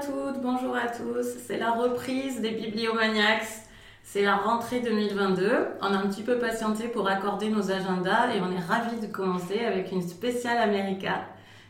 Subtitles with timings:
[0.00, 1.26] toutes, bonjour à tous.
[1.46, 3.46] C'est la reprise des Bibliomaniacs.
[4.02, 5.50] C'est la rentrée 2022.
[5.80, 9.06] On a un petit peu patienté pour accorder nos agendas et on est ravis de
[9.06, 11.26] commencer avec une spéciale America.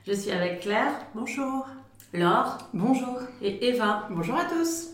[0.07, 0.93] Je suis avec Claire.
[1.15, 1.67] Bonjour.
[2.15, 2.59] Laure.
[2.73, 3.19] Bonjour.
[3.43, 4.07] Et Eva.
[4.11, 4.93] Bonjour à tous.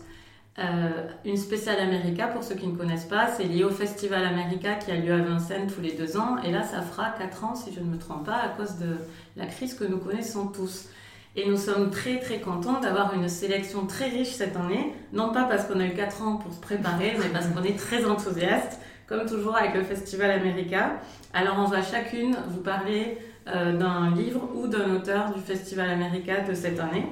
[0.59, 4.75] Euh, une spéciale America, pour ceux qui ne connaissent pas, c'est lié au Festival America
[4.75, 6.37] qui a lieu à Vincennes tous les deux ans.
[6.43, 8.97] Et là, ça fera quatre ans, si je ne me trompe pas, à cause de
[9.37, 10.89] la crise que nous connaissons tous.
[11.37, 15.43] Et nous sommes très très contents d'avoir une sélection très riche cette année, non pas
[15.43, 18.79] parce qu'on a eu 4 ans pour se préparer, mais parce qu'on est très enthousiaste,
[19.05, 20.93] comme toujours avec le Festival America.
[21.33, 26.39] Alors on va chacune vous parler euh, d'un livre ou d'un auteur du Festival America
[26.39, 27.05] de cette année.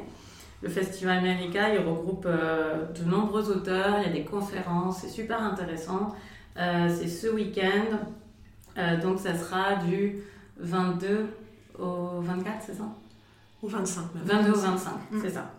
[0.61, 5.09] Le Festival America, il regroupe euh, de nombreux auteurs, il y a des conférences, c'est
[5.09, 6.15] super intéressant.
[6.57, 7.97] Euh, c'est ce week-end,
[9.03, 10.23] donc ça sera du
[10.57, 11.27] 22
[11.77, 12.85] au 24, c'est ça?
[13.63, 15.51] Ou 25 22 ou 25, c'est ça.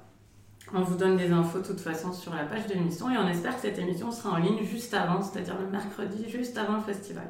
[0.72, 3.26] On vous donne des infos de toute façon sur la page de l'émission et on
[3.28, 6.82] espère que cette émission sera en ligne juste avant, c'est-à-dire le mercredi, juste avant le
[6.82, 7.24] festival.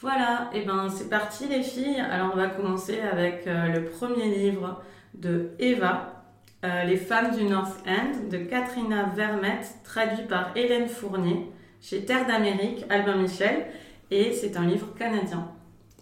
[0.00, 2.00] Voilà, et ben c'est parti les filles.
[2.00, 4.82] Alors on va commencer avec euh, le premier livre
[5.14, 6.24] de Eva,
[6.64, 12.26] euh, Les femmes du North End, de Katrina Vermette, traduit par Hélène Fournier, chez Terre
[12.26, 13.66] d'Amérique, Albin Michel,
[14.10, 15.48] et c'est un livre canadien.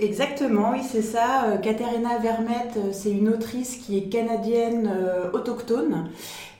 [0.00, 1.44] Exactement, oui, c'est ça.
[1.44, 1.56] Euh,
[2.20, 6.08] Vermette, euh, c'est une autrice qui est canadienne euh, autochtone.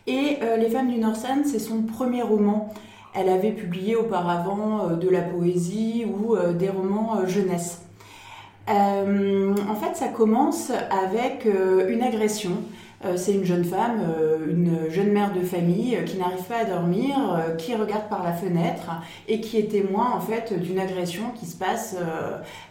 [0.06, 2.74] Et Les femmes du North End, c'est son premier roman.
[3.14, 7.82] Elle avait publié auparavant de la poésie ou des romans jeunesse.
[8.66, 11.46] en fait, ça commence avec
[11.88, 12.64] une agression
[13.16, 16.64] c'est une jeune femme, euh, une jeune mère de famille euh, qui n'arrive pas à
[16.64, 17.16] dormir,
[17.58, 18.90] qui regarde par la fenêtre
[19.28, 21.96] et qui est témoin en fait d'une agression qui se passe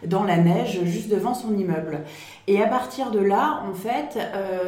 [0.06, 2.00] dans la neige juste devant son immeuble.
[2.46, 4.18] Et à partir de là, en fait,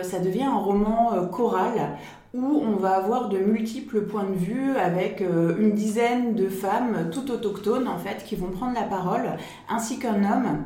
[0.02, 1.96] ça devient un roman choral
[2.34, 7.30] où on va avoir de multiples points de vue avec une dizaine de femmes toutes
[7.30, 9.36] autochtones en fait qui vont prendre la parole
[9.68, 10.64] ainsi qu'un homme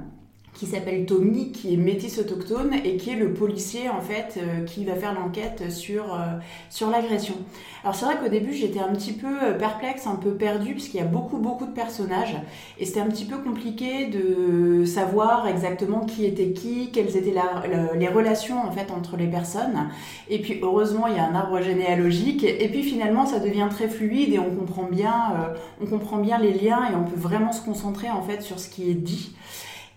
[0.59, 4.65] qui s'appelle Tommy, qui est métis autochtone et qui est le policier en fait euh,
[4.65, 6.19] qui va faire l'enquête sur, euh,
[6.69, 7.35] sur l'agression.
[7.85, 10.97] Alors c'est vrai qu'au début j'étais un petit peu euh, perplexe, un peu perdue puisqu'il
[10.97, 12.37] y a beaucoup beaucoup de personnages
[12.77, 17.35] et c'était un petit peu compliqué de savoir exactement qui était qui, quelles étaient
[17.95, 19.89] les relations en fait entre les personnes.
[20.29, 23.89] Et puis heureusement il y a un arbre généalogique et puis finalement ça devient très
[23.89, 27.63] fluide et on comprend bien, on comprend bien les liens et on peut vraiment se
[27.63, 29.37] concentrer en fait sur ce qui est dit.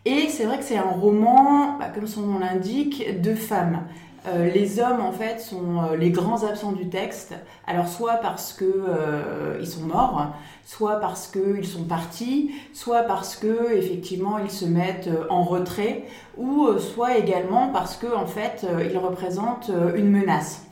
[0.06, 3.84] Et c'est vrai que c'est un roman, bah, comme son nom l'indique, de femmes.
[4.28, 7.34] Euh, les hommes, en fait, sont euh, les grands absents du texte.
[7.66, 10.28] Alors, soit parce que euh, ils sont morts,
[10.66, 16.06] soit parce qu'ils sont partis, soit parce que effectivement ils se mettent en retrait,
[16.38, 20.66] ou soit également parce que en fait ils représentent une menace.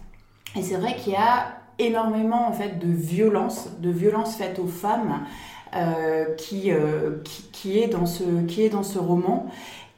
[0.55, 5.25] Et c'est vrai qu'il y a énormément de violence, de violence faite aux femmes.
[5.75, 9.45] Euh, qui, euh, qui, qui, est dans ce, qui est dans ce roman.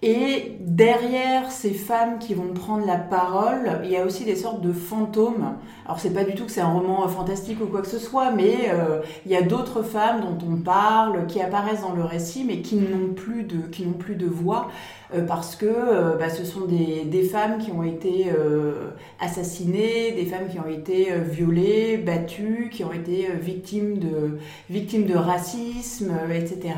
[0.03, 4.61] Et derrière ces femmes qui vont prendre la parole, il y a aussi des sortes
[4.61, 5.57] de fantômes.
[5.85, 8.31] Alors c'est pas du tout que c'est un roman fantastique ou quoi que ce soit,
[8.31, 12.43] mais euh, il y a d'autres femmes dont on parle, qui apparaissent dans le récit,
[12.47, 14.69] mais qui n'ont plus de, qui n'ont plus de voix.
[15.13, 18.27] Euh, parce que euh, bah, ce sont des, des, femmes qui ont été
[19.19, 24.39] assassinées, des femmes qui ont été violées, battues, qui ont été victimes de,
[24.69, 26.73] victimes de racisme, etc.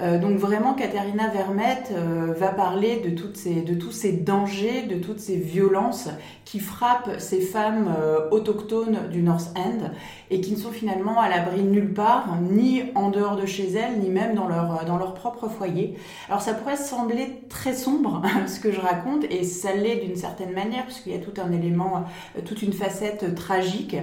[0.00, 1.92] donc vraiment, Katharina Vermette
[2.36, 6.08] va parler de, toutes ces, de tous ces dangers, de toutes ces violences
[6.44, 7.94] qui frappent ces femmes
[8.30, 9.90] autochtones du North End
[10.30, 14.00] et qui ne sont finalement à l'abri nulle part, ni en dehors de chez elles,
[14.00, 15.96] ni même dans leur, dans leur propre foyer.
[16.28, 20.52] Alors ça pourrait sembler très sombre ce que je raconte et ça l'est d'une certaine
[20.52, 22.04] manière puisqu'il y a tout un élément,
[22.36, 23.96] euh, toute une facette tragique.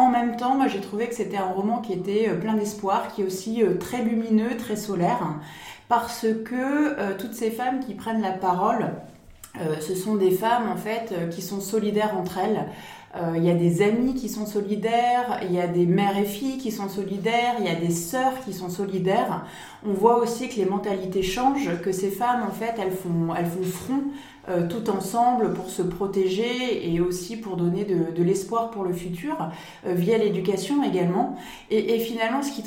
[0.00, 3.12] En même temps, moi j'ai trouvé que c'était un roman qui était euh, plein d'espoir,
[3.12, 5.34] qui est aussi euh, très lumineux, très solaire,
[5.90, 8.92] parce que toutes ces femmes qui prennent la parole,
[9.80, 12.64] ce sont des femmes en fait qui sont solidaires entre elles.
[13.16, 16.24] Euh, il y a des amis qui sont solidaires, il y a des mères et
[16.24, 19.44] filles qui sont solidaires, il y a des sœurs qui sont solidaires.
[19.84, 24.04] On voit aussi que les mentalités changent, que ces femmes, en fait, elles font front
[24.48, 28.94] euh, tout ensemble pour se protéger et aussi pour donner de, de l'espoir pour le
[28.94, 29.36] futur,
[29.86, 31.36] euh, via l'éducation également.
[31.70, 32.62] Et, et, finalement, ce qui,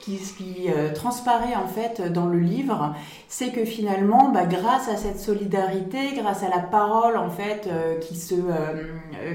[0.00, 2.94] qui, ce qui euh, transparaît en fait dans le livre,
[3.28, 7.68] c'est que finalement, bah, grâce à cette solidarité, grâce à la parole en fait
[8.00, 8.34] qui, se,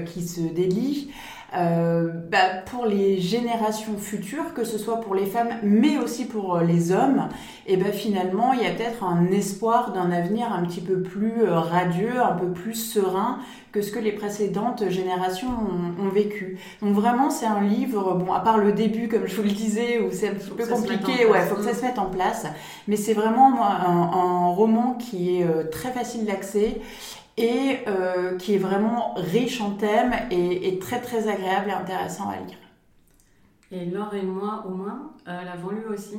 [0.04, 1.10] qui se délie,
[1.54, 6.56] euh, bah, pour les générations futures, que ce soit pour les femmes, mais aussi pour
[6.56, 7.28] euh, les hommes,
[7.68, 11.44] et ben finalement, il y a peut-être un espoir d'un avenir un petit peu plus
[11.44, 13.38] euh, radieux, un peu plus serein
[13.70, 15.48] que ce que les précédentes générations
[16.02, 16.58] ont, vécu.
[16.82, 20.00] Donc vraiment, c'est un livre, bon, à part le début, comme je vous le disais,
[20.00, 22.46] où c'est un petit peu compliqué, ouais, faut que ça se mette en place,
[22.88, 26.80] mais c'est vraiment un, un, roman qui est très facile d'accès
[27.36, 32.36] et euh, qui est vraiment riche en thèmes et, très très agréable et intéressant à
[32.36, 32.56] lire.
[33.72, 36.18] Et Laure et moi, au moins, euh, l'avons lu aussi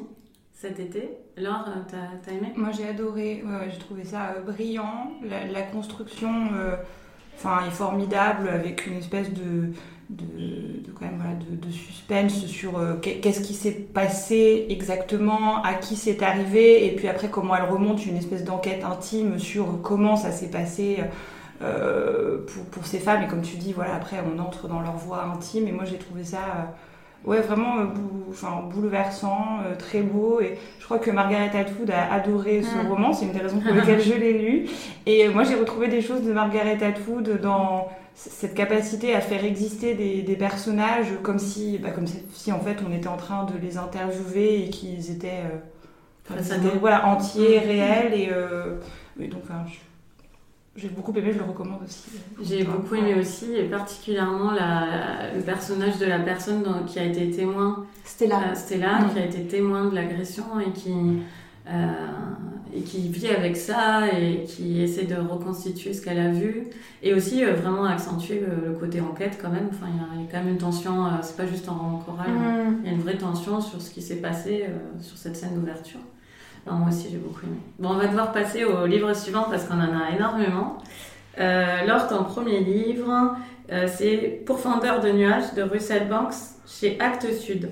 [0.54, 1.10] cet été.
[1.38, 2.54] Laure, euh, t'as aimé?
[2.56, 6.50] Moi j'ai adoré, j'ai trouvé ça brillant, la, construction
[7.36, 9.72] enfin, est formidable avec une espèce de,
[10.10, 16.22] de, quand même, de, suspense sur euh, qu'est-ce qui s'est passé exactement, à qui c'est
[16.24, 20.50] arrivé, et puis après comment elle remonte une espèce d'enquête intime sur comment ça s'est
[20.50, 20.98] passé
[21.62, 23.24] euh, pour, pour, ces femmes.
[23.24, 25.98] Et comme tu dis, voilà, après on entre dans leur voix intime, et moi j'ai
[25.98, 27.76] trouvé ça euh, ouais, vraiment
[28.30, 30.40] enfin, bouleversant, très beau.
[30.42, 32.88] Et je crois que Margaret Atwood a adoré ce mm.
[32.90, 34.66] roman, c'est une des raisons pour lesquelles je l'ai lu.
[35.06, 39.94] Et moi j'ai retrouvé des choses de Margaret Atwood dans cette capacité à faire exister
[39.94, 43.78] des, personnages comme si, bah, comme si en fait on était en train de les
[43.78, 45.44] interviewer et qu'ils étaient,
[46.32, 46.40] euh,
[46.80, 47.64] voilà, entiers, mmh.
[47.64, 48.14] réels.
[48.16, 48.78] Et, euh,
[49.18, 49.44] donc,
[50.76, 52.10] j'ai beaucoup aimé, je le recommande aussi.
[52.42, 57.30] J'ai beaucoup aimé aussi, et particulièrement la, le personnage de la personne qui a été
[57.30, 57.86] témoin.
[58.04, 58.50] Stella.
[58.50, 59.14] Euh, Stella, mmh.
[59.14, 60.92] qui a été témoin de l'agression et qui
[62.78, 66.68] et qui vit avec ça et qui essaie de reconstituer ce qu'elle a vu
[67.02, 69.70] et aussi euh, vraiment accentuer le, côté enquête quand même.
[69.70, 72.32] Enfin, il y, a quand même une tension, euh, c'est pas juste un roman choral,
[72.32, 72.82] mm.
[72.84, 75.56] il y a une vraie tension sur ce qui s'est passé euh, sur cette scène
[75.56, 76.00] d'ouverture.
[76.66, 77.58] moi aussi j'ai beaucoup aimé.
[77.80, 80.78] Bon, on va devoir passer au livre suivant parce qu'on en a énormément.
[81.40, 83.36] Euh, Lors, ton premier livre,
[83.86, 86.34] c'est Pourfendeur de nuages de Russell Banks
[86.66, 87.70] chez Actes Sud.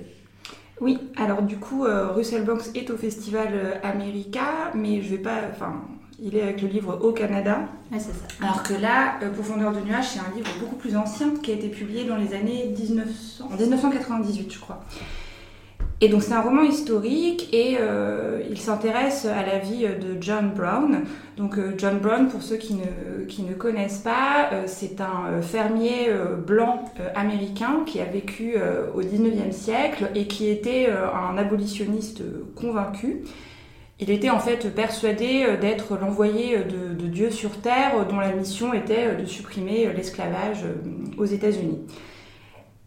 [0.82, 5.22] Oui, alors du coup, euh, Russell Banks est au Festival euh, America, mais je vais
[5.22, 5.40] pas.
[5.52, 5.82] Enfin,
[6.20, 7.60] il est avec le livre au Canada.
[7.92, 8.28] c'est ça.
[8.42, 11.54] Alors que là, euh, Profondeur de nuages, c'est un livre beaucoup plus ancien qui a
[11.56, 14.84] été publié dans les années 1900, en 1998, je crois.
[16.02, 20.52] Et donc c'est un roman historique et euh, il s'intéresse à la vie de John
[20.54, 21.04] Brown.
[21.38, 25.42] Donc euh, John Brown, pour ceux qui ne, qui ne connaissent pas, euh, c'est un
[25.42, 26.10] fermier
[26.46, 26.84] blanc
[27.16, 28.56] américain qui a vécu
[28.94, 32.22] au 19e siècle et qui était un abolitionniste
[32.56, 33.24] convaincu.
[34.00, 39.16] Il était en fait persuadé d'être l'envoyé de, Dieu sur Terre dont la mission était
[39.16, 40.66] de supprimer l'esclavage
[41.18, 41.80] aux États-Unis.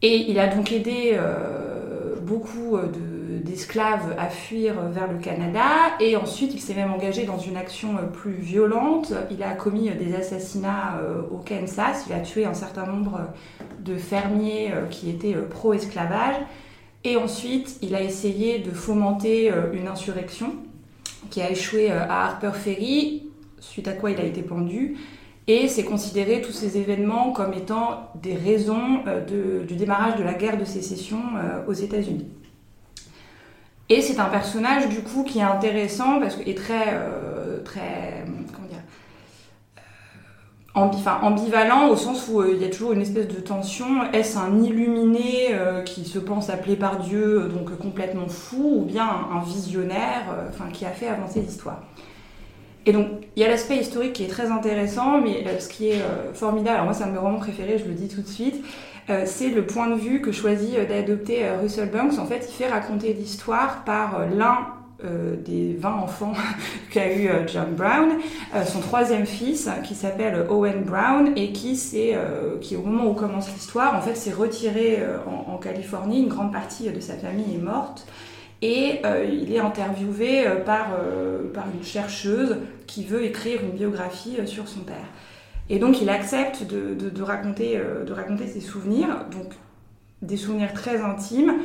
[0.03, 1.19] Et il a donc aidé
[2.29, 2.87] beaucoup euh,
[3.43, 5.65] d'esclaves à fuir vers le Canada
[6.01, 9.13] et ensuite il s'est même engagé dans une action euh, plus violente.
[9.31, 13.21] Il a commis des assassinats euh, au Kansas, il a tué un certain nombre
[13.81, 16.37] de fermiers qui étaient pro-esclavage
[17.05, 20.53] et ensuite il a essayé de fomenter une insurrection
[21.31, 23.23] qui a échoué à Harper Ferry,
[23.61, 24.97] suite à quoi il a été pendu.
[25.51, 30.35] Et c'est considéré tous ces événements comme étant des raisons euh, du démarrage de la
[30.35, 32.27] guerre de sécession euh, aux États-Unis.
[33.89, 38.83] Et c'est un personnage du coup qui est intéressant parce très, euh, très comment dire,
[41.23, 44.13] ambivalent au sens où il y a toujours une espèce de tension.
[44.13, 49.43] Est-ce un illuminé qui se pense appelé par Dieu, donc complètement fou, ou bien un,
[49.43, 51.81] visionnaire qui a fait avancer l'histoire?
[52.87, 53.07] Et donc,
[53.37, 56.33] il y a l'aspect historique qui est très intéressant, mais euh, ce qui est euh,
[56.33, 58.65] formidable, alors moi c'est un de mes romans préférés, je le dis tout de suite,
[59.11, 62.19] euh, c'est le point de vue que choisit d'adopter Russell Banks.
[62.19, 64.69] En fait, il fait raconter l'histoire par l'un
[65.45, 66.33] des 20 enfants
[66.91, 68.09] qu'a eu John Brown,
[68.67, 71.81] son troisième fils qui s'appelle Owen Brown et qui,
[72.61, 76.23] qui au moment où commence l'histoire, en fait, s'est retiré en, en, Californie.
[76.23, 78.07] Une grande partie de sa famille est morte.
[78.61, 83.71] Et euh, il est interviewé euh, par, euh, par une chercheuse qui veut écrire une
[83.71, 85.07] biographie sur son père.
[85.71, 89.53] Et donc il accepte de, de, raconter, de raconter ses souvenirs, donc
[90.23, 91.57] des souvenirs très intimes,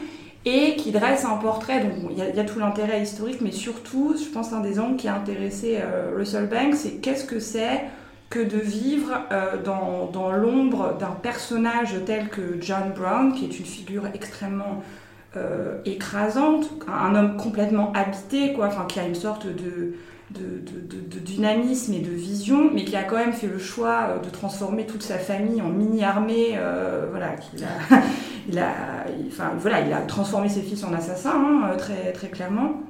[0.44, 1.80] et qui dresse un portrait.
[1.80, 5.08] Donc il y, a tout l'intérêt historique, mais surtout, je pense, un des angles qui
[5.08, 5.80] a intéressé
[6.18, 7.86] Russell Banks, c'est qu'est-ce que c'est
[8.30, 9.22] que de vivre
[9.64, 14.84] dans, dans l'ombre d'un personnage tel que John Brown, qui est une figure extrêmement
[15.36, 19.96] euh, écrasante, un homme complètement habité, quoi, enfin, qui a une sorte de,
[20.30, 24.86] dynamisme et de vision, mais qui a quand même fait le choix euh, de transformer
[24.86, 26.52] toute sa famille en mini-armée.
[26.54, 27.36] Euh, voilà,
[28.48, 32.84] il a, enfin, voilà, il a transformé ses fils en assassins, hein, très, très clairement.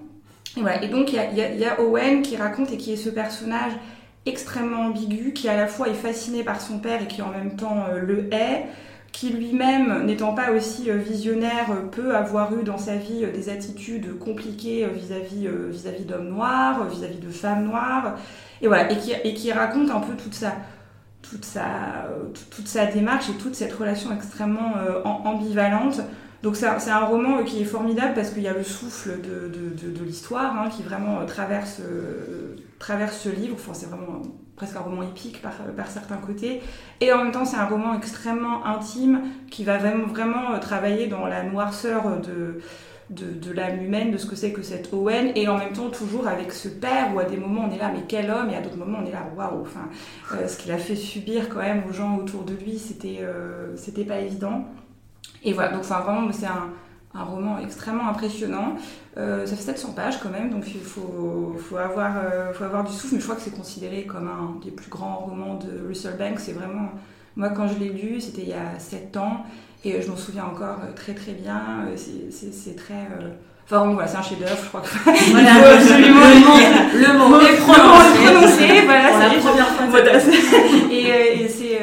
[0.57, 0.83] Et, voilà.
[0.83, 3.71] et donc, il y, a, Owen qui raconte et qui est ce personnage
[4.25, 7.55] extrêmement ambigu, qui à la fois est fasciné par son père et qui en même
[7.55, 8.65] temps le hait
[9.13, 14.86] qui lui-même, n'étant pas aussi visionnaire, peut avoir eu dans sa vie des attitudes compliquées
[14.88, 18.17] vis-à-vis vis-à-vis d'hommes noirs, vis-à-vis de femmes noires,
[18.62, 20.53] et voilà, et qui, et qui raconte un peu toute sa,
[21.22, 22.10] toute sa,
[22.50, 24.74] toute sa démarche et toute cette relation extrêmement
[25.05, 26.01] ambivalente
[26.43, 30.53] donc c'est un, roman qui est formidable parce qu'il y a le souffle de, l'histoire
[30.57, 33.55] hein, qui vraiment euh, traverse, euh, traverse ce livre.
[33.57, 34.21] Enfin, c'est vraiment
[34.57, 35.53] presque un roman épique par,
[35.88, 36.62] certains côtés.
[37.00, 41.07] Et en même temps, c'est un roman extrêmement intime qui va vraiment, vraiment euh, travailler
[41.07, 42.59] dans la noirceur de,
[43.09, 46.27] de, l'âme humaine, de ce que c'est que cette Owen, et en même temps toujours
[46.27, 48.59] avec ce père où à des moments on est là, mais quel homme, et à
[48.59, 49.88] d'autres moments on est là, waouh, enfin,
[50.45, 53.21] ce qu'il a fait subir quand même aux gens autour de lui, c'était
[53.75, 54.65] c'était pas évident.
[55.43, 56.69] Et voilà, donc enfin, vraiment, c'est un,
[57.13, 58.75] un, roman extrêmement impressionnant.
[59.17, 62.83] Euh, ça fait 700 pages quand même, donc il faut, faut, avoir, euh, faut avoir
[62.83, 65.88] du souffle, mais je crois que c'est considéré comme un des plus grands romans de
[65.88, 66.39] Russell Banks.
[66.39, 66.91] C'est vraiment,
[67.35, 69.45] moi quand je l'ai lu, c'était il y a 7 ans,
[69.83, 71.85] et je m'en souviens encore très très bien.
[71.95, 73.07] C'est très...
[73.65, 74.88] Enfin voilà, c'est un chef-d'œuvre, je crois que.
[75.31, 76.19] Voilà, absolument.
[76.19, 78.81] Le mot, le mot prononcé.
[78.85, 80.00] voilà, c'est la première fois.
[80.91, 81.79] et, et c'est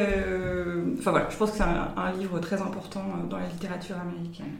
[1.00, 4.52] enfin voilà, je pense que c'est un, livre très important euh, dans la littérature américaine.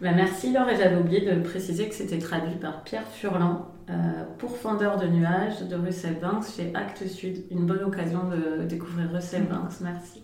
[0.00, 4.24] Bah merci Laure, et j'avais oublié de préciser que c'était traduit par Pierre Furlan euh,
[4.38, 7.44] pour Fendeur de nuages de Russell Banks chez Actes Sud.
[7.50, 10.22] Une bonne occasion de découvrir Russell Banks, merci.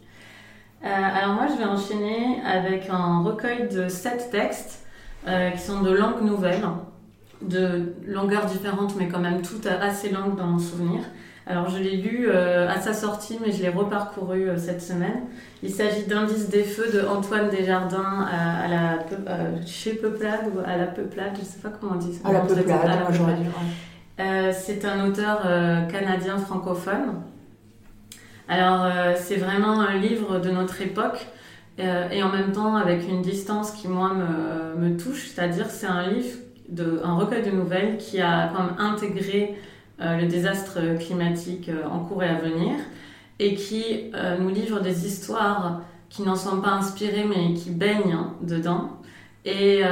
[0.82, 4.82] Euh, alors moi je vais enchaîner avec un recueil de sept textes
[5.26, 6.62] qui sont de langues nouvelles,
[7.42, 11.00] de longueurs différentes mais quand même toutes assez longues dans mon souvenir.
[11.48, 15.22] Alors je l'ai lu euh, à sa sortie, mais je l'ai reparcouru euh, cette semaine.
[15.62, 18.98] Il s'agit d'Indice des feux de Antoine Desjardins à, la,
[19.64, 22.28] chez Peuplade ou à la Peuplade, je ne sais pas comment on dit ça.
[22.28, 22.80] À la Peuplade,
[23.12, 23.36] j'aurais
[24.18, 25.42] euh, C'est un auteur
[25.88, 27.22] canadien francophone.
[28.48, 31.26] Alors c'est vraiment un livre de notre époque
[31.78, 36.08] et en même temps avec une distance qui moi me, me touche, c'est-à-dire c'est un
[36.08, 36.38] livre,
[36.68, 42.00] de, un recueil de nouvelles qui a comme intégré euh, le désastre climatique euh, en
[42.00, 42.74] cours et à venir,
[43.38, 48.18] et qui euh, nous livre des histoires qui n'en sont pas inspirées mais qui baignent
[48.42, 48.90] dedans.
[49.44, 49.82] Et,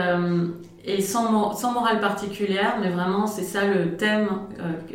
[1.00, 4.28] sans, sans, morale particulière, mais vraiment c'est ça le thème,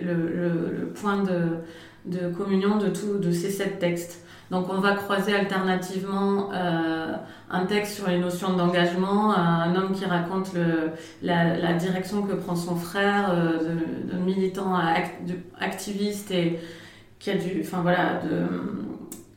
[0.01, 1.59] le, point de,
[2.05, 4.23] de communion de, tout, de ces sept textes.
[4.51, 7.13] Donc on va croiser alternativement euh,
[7.51, 10.51] un texte sur les notions d'engagement, un homme qui raconte
[11.21, 13.59] la, direction que prend son frère, euh,
[14.11, 14.73] de, militant
[15.59, 16.59] activiste et
[17.19, 18.47] qui a du, enfin voilà, de,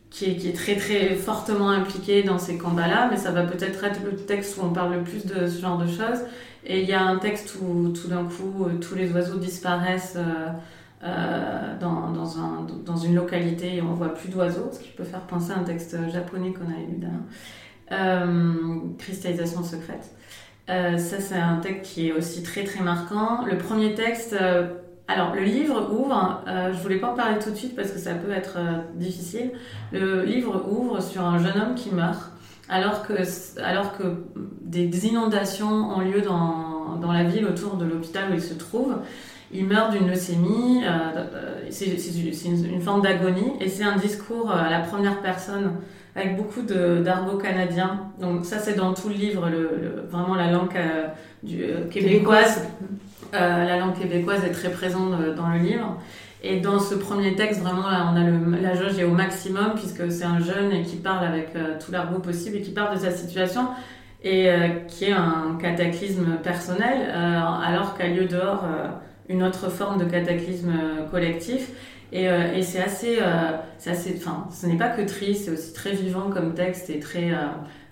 [0.08, 3.84] qui est, qui est, très très fortement impliqué dans ces combats-là, mais ça va peut-être
[3.84, 6.20] être le texte où on parle le plus de ce genre de choses.
[6.64, 10.16] Et il y a un texte où tout d'un coup tous les oiseaux disparaissent.
[10.16, 10.48] Euh,
[11.04, 15.02] euh, dans, dans, un, dans, une localité et on voit plus d'oiseaux, ce qui peut
[15.02, 20.12] faire penser à un texte japonais qu'on a lu d'un euh, Cristallisation secrète.
[20.70, 23.44] Euh, ça, c'est un texte qui est aussi très très marquant.
[23.44, 24.36] Le premier texte,
[25.08, 28.14] alors le livre ouvre, je voulais pas en parler tout de suite parce que ça
[28.14, 28.58] peut être
[28.94, 29.50] difficile.
[29.90, 32.30] Le livre ouvre sur un jeune homme qui meurt
[32.68, 33.14] alors que,
[33.60, 34.04] alors que
[34.60, 38.94] des inondations ont lieu dans, dans la ville autour de l'hôpital où il se trouve
[39.52, 44.54] il meurt d'une leucémie, euh, euh, c'est une, forme d'agonie, et c'est un discours euh,
[44.54, 45.72] à la première personne
[46.14, 48.00] avec beaucoup d'argot canadien.
[48.20, 50.78] Donc ça c'est dans tout le livre, le, vraiment la langue
[51.42, 52.68] du, québécoise.
[53.32, 55.96] la langue québécoise est très présente dans le livre.
[56.42, 60.12] Et dans ce premier texte, vraiment, on a le, la jauge est au maximum puisque
[60.12, 63.10] c'est un jeune et qui parle avec tout l'argot possible et qui parle de sa
[63.10, 63.68] situation
[64.22, 64.50] et
[64.88, 68.66] qui est un cataclysme personnel, alors qu'à lieu dehors
[69.28, 71.70] une autre forme de cataclysme euh, collectif.
[72.12, 75.72] Et, euh, et c'est assez, euh, assez, enfin, ce n'est pas que triste, c'est aussi
[75.72, 77.32] très vivant comme texte et très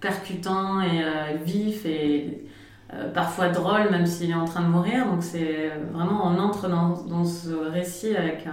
[0.00, 1.02] percutant et
[1.42, 2.44] vif et
[3.14, 5.06] parfois drôle, même s'il est en train de mourir.
[5.06, 8.44] Donc c'est vraiment, on entre dans, dans ce récit avec.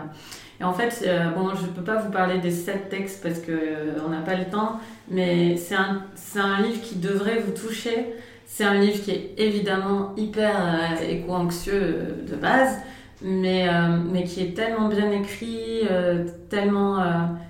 [0.61, 1.05] Et en fait,
[1.35, 4.45] bon, je ne peux pas vous parler des sept textes parce qu'on n'a pas le
[4.45, 4.79] temps,
[5.09, 6.01] mais c'est un,
[6.37, 8.13] un livre qui devrait vous toucher
[8.49, 12.77] c'est un livre qui est évidemment hyper euh, éco-anxieux euh, de base,
[13.21, 15.81] mais, euh, mais qui est tellement bien écrit,
[16.49, 17.03] tellement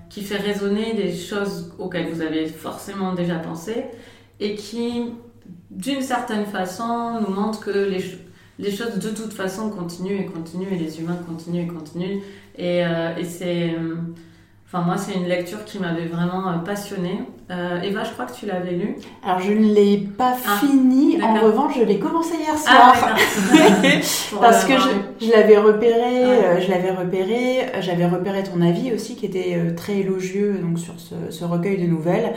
[0.09, 3.85] qui fait résonner des choses auxquelles vous avez forcément déjà pensé,
[4.39, 5.11] et qui,
[5.69, 10.77] d'une certaine façon, nous montre que les, choses de toute façon continuent et continuent, et
[10.77, 12.21] les humains continuent et continuent.
[12.57, 12.83] Et
[13.25, 13.75] c'est.
[14.69, 17.21] Enfin, moi, c'est une lecture qui m'avait vraiment passionnée.
[17.49, 18.95] Euh, Eva, je crois que tu l'avais lu.
[19.25, 21.21] Alors, je ne l'ai pas Ah, fini.
[21.23, 23.15] En revanche, je l'ai commencé hier Ah, soir.
[24.41, 24.73] Parce que
[25.21, 29.53] je, l'avais repéré, euh, je l'avais repéré, euh, j'avais repéré ton avis aussi qui était
[29.55, 32.33] euh, très élogieux donc sur ce, ce recueil de nouvelles.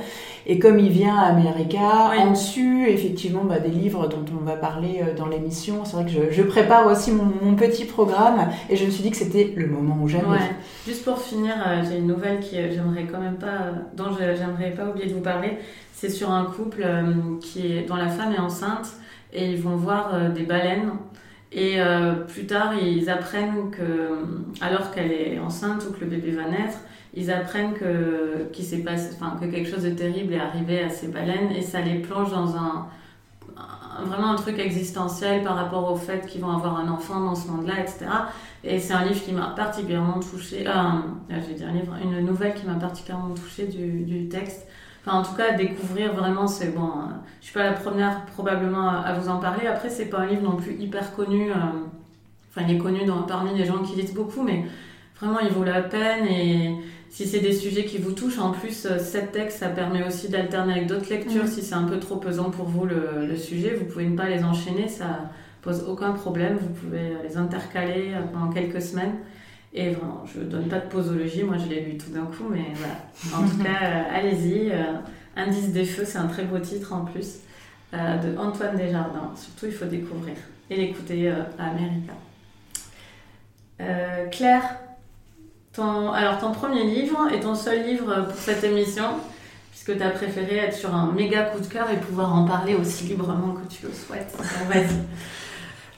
[0.46, 2.18] Et comme il vient à America, Oui.
[2.20, 5.84] en dessus, effectivement, bah, des livres dont on va parler euh, dans l'émission.
[5.84, 9.02] C'est vrai que je, je prépare aussi mon, mon petit programme et je me suis
[9.02, 10.28] dit que c'était le moment où jamais.
[10.28, 10.54] Ouais.
[10.86, 14.10] Juste pour finir, euh, j'ai une nouvelle qui euh, j'aimerais quand même pas, euh, dont
[14.16, 15.58] j'aimerais pas oublier de vous parler.
[15.92, 18.88] C'est sur un couple euh, qui dont la femme est enceinte
[19.32, 20.90] et ils vont voir euh, des baleines.
[21.52, 24.24] Et euh, plus tard, ils apprennent que, euh,
[24.60, 26.78] alors qu'elle est enceinte ou que le bébé va naître,
[27.14, 31.08] ils apprennent que, s'est passé, enfin, que quelque chose de terrible est arrivé à ces
[31.08, 32.86] baleines et ça les plonge dans un-
[34.06, 37.48] vraiment un truc existentiel par rapport au fait qu'ils vont avoir un enfant dans ce
[37.48, 38.06] monde-là, etc.
[38.64, 40.64] Et c'est un livre qui m'a particulièrement touchée.
[41.30, 44.66] Je vais dire un livre, une nouvelle qui m'a particulièrement touchée du, du texte.
[45.04, 46.84] Enfin, en tout cas, découvrir vraiment, c'est bon.
[46.88, 49.66] euh, je suis pas la première probablement à, à vous en parler.
[49.66, 51.50] Après, c'est pas un livre non plus hyper connu.
[51.50, 51.54] euh,
[52.50, 54.64] Enfin, il est connu dans, parmi les gens qui lisent beaucoup, mais
[55.20, 56.26] vraiment, il vaut la peine.
[56.26, 56.74] Et
[57.08, 60.28] si c'est des sujets qui vous touchent, en plus, euh, sept textes, ça permet aussi
[60.28, 61.44] d'alterner avec d'autres lectures.
[61.44, 61.48] Mhm.
[61.48, 64.28] Si c'est un peu trop pesant pour vous le, le sujet, vous pouvez ne pas
[64.28, 64.88] les enchaîner.
[64.88, 65.30] Ça
[65.62, 66.58] pose aucun problème.
[66.60, 69.14] Vous pouvez les intercaler euh, pendant quelques semaines.
[69.72, 71.44] Et vraiment, je donne pas de posologie.
[71.44, 73.40] Moi, je l'ai lu tout d'un coup, mais voilà.
[73.42, 74.70] En tout cas, euh, allez-y.
[74.72, 74.94] euh,
[75.36, 77.36] Indice des feux, c'est un très beau titre en plus.
[77.94, 79.30] euh, de Antoine Desjardins.
[79.36, 80.34] Surtout, il faut découvrir
[80.68, 82.12] et l'écouter euh, à America.
[83.80, 84.76] Euh, Claire,
[85.72, 89.04] ton, alors ton premier livre et ton seul livre pour cette émission,
[89.70, 92.74] puisque tu as préféré être sur un méga coup de cœur et pouvoir en parler
[92.74, 94.36] aussi librement que tu le souhaites.
[94.68, 94.96] Vas-y.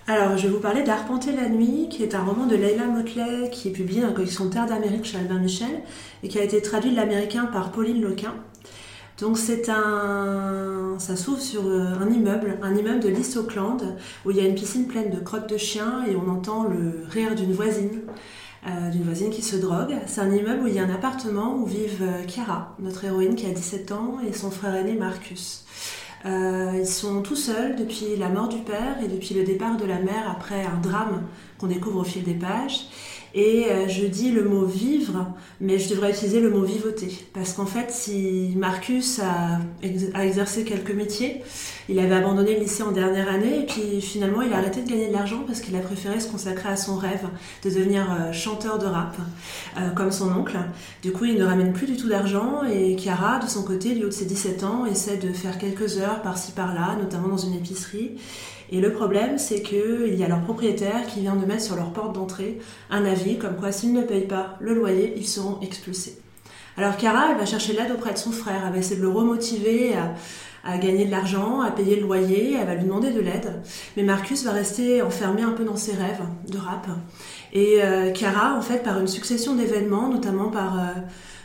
[0.08, 3.50] Alors, je vais vous parler d'Arpenter la nuit, qui est un roman de Leila Motley,
[3.50, 5.80] qui est publié dans la collection Terre d'Amérique chez Albin Michel,
[6.24, 8.34] et qui a été traduit de l'américain par Pauline Loquin.
[9.20, 10.96] Donc, c'est un.
[10.98, 14.44] Ça s'ouvre sur euh, un immeuble, un immeuble de l'East Auckland, où il y a
[14.44, 18.00] une piscine pleine de crottes de chiens, et on entend le rire d'une voisine.
[18.66, 19.96] euh, d'une voisine qui se drogue.
[20.06, 23.34] C'est un immeuble où il y a un appartement où vivent euh, Chiara, notre héroïne
[23.34, 25.64] qui a 17 ans, et son frère aîné Marcus.
[26.24, 29.84] Euh, ils sont tout seuls depuis la mort du père et depuis le départ de
[29.84, 31.22] la mère après un drame
[31.58, 32.86] qu'on découvre au fil des pages.
[33.34, 35.26] Et euh, je dis le mot vivre,
[35.60, 37.10] mais je devrais utiliser le mot vivoter.
[37.32, 39.60] Parce qu'en fait, si Marcus a,
[40.14, 41.42] a exercé quelques métiers,
[41.88, 44.88] il avait abandonné le lycée en dernière année et puis finalement il a arrêté de
[44.88, 47.26] gagner de l'argent parce qu'il a préféré se consacrer à son rêve
[47.64, 49.16] de devenir euh, chanteur de rap,
[49.76, 50.58] euh, comme son oncle.
[51.02, 54.04] Du coup, il ne ramène plus du tout d'argent et Chiara, de son côté, du
[54.04, 57.54] haut de ses 17 ans, essaie de faire quelques heures par-ci par-là, notamment dans une
[57.54, 58.12] épicerie.
[58.72, 61.92] Et le problème, c'est qu'il y a leur propriétaire qui vient de mettre sur leur
[61.92, 62.58] porte d'entrée
[62.90, 66.18] un avis comme quoi s'ils ne payent pas le loyer, ils seront expulsés.
[66.78, 69.10] Alors Chiara, elle va chercher l'aide auprès de son frère, elle va essayer de le
[69.10, 69.92] remotiver
[70.64, 73.60] à, gagner de l'argent, à payer le loyer, elle va lui demander de l'aide.
[73.98, 76.86] Mais Marcus va rester enfermé un peu dans ses rêves de rap.
[77.52, 81.00] Et euh, Chiara, en fait, par une succession d'événements, notamment par, euh,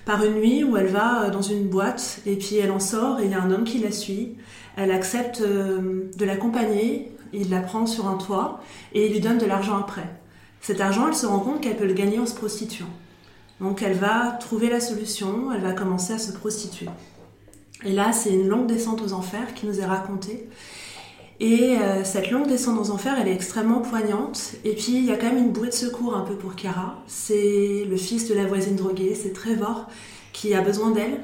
[0.07, 3.19] par une nuit où elle va euh, dans une boîte et puis elle en sort
[3.19, 4.37] et il y a un homme qui la suit.
[4.77, 8.59] Elle accepte euh, de l'accompagner, il la prend sur un toit
[8.93, 10.07] et il lui donne de l'argent après.
[10.61, 12.89] Cet argent, elle se rend compte qu'elle peut le gagner en se prostituant.
[13.61, 16.87] Donc elle va trouver la solution, elle va commencer à se prostituer.
[17.85, 20.49] Et là, c'est une longue descente aux enfers qui nous est racontée.
[21.39, 24.55] Et euh, cette longue descente aux enfers, elle est extrêmement poignante.
[24.63, 27.03] Et puis, il y a quand même une bouée de secours un peu pour Chiara.
[27.05, 29.87] C'est le fils de la voisine droguée, c'est Trevor,
[30.33, 31.21] qui a besoin d'elle.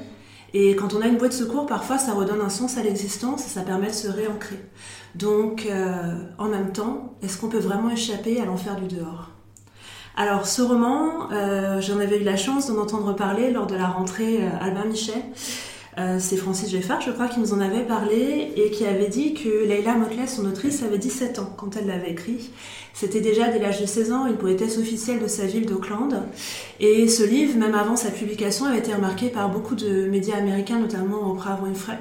[0.52, 3.44] Et quand on a une bouée de secours, parfois, ça redonne un sens à l'existence
[3.44, 4.60] et ça permet de se réancrer.
[5.14, 9.30] Donc, euh, en même temps, est-ce qu'on peut vraiment échapper à l'enfer du dehors?
[10.16, 13.88] Alors ce roman, euh, j'en avais eu la chance d'en entendre parler lors de la
[13.88, 15.22] rentrée euh, Albin Michel.
[16.18, 19.64] C'est Francis Geffard, je crois, qui nous en avait parlé et qui avait dit que
[19.64, 22.50] Leila Motley, son autrice, avait 17 ans quand elle l'avait écrit.
[22.94, 26.24] C'était déjà dès l'âge de 16 ans une poétesse officielle de sa ville d'Auckland.
[26.80, 30.80] Et ce livre, même avant sa publication, avait été remarqué par beaucoup de médias américains,
[30.80, 31.98] notamment Oprah Winfrey.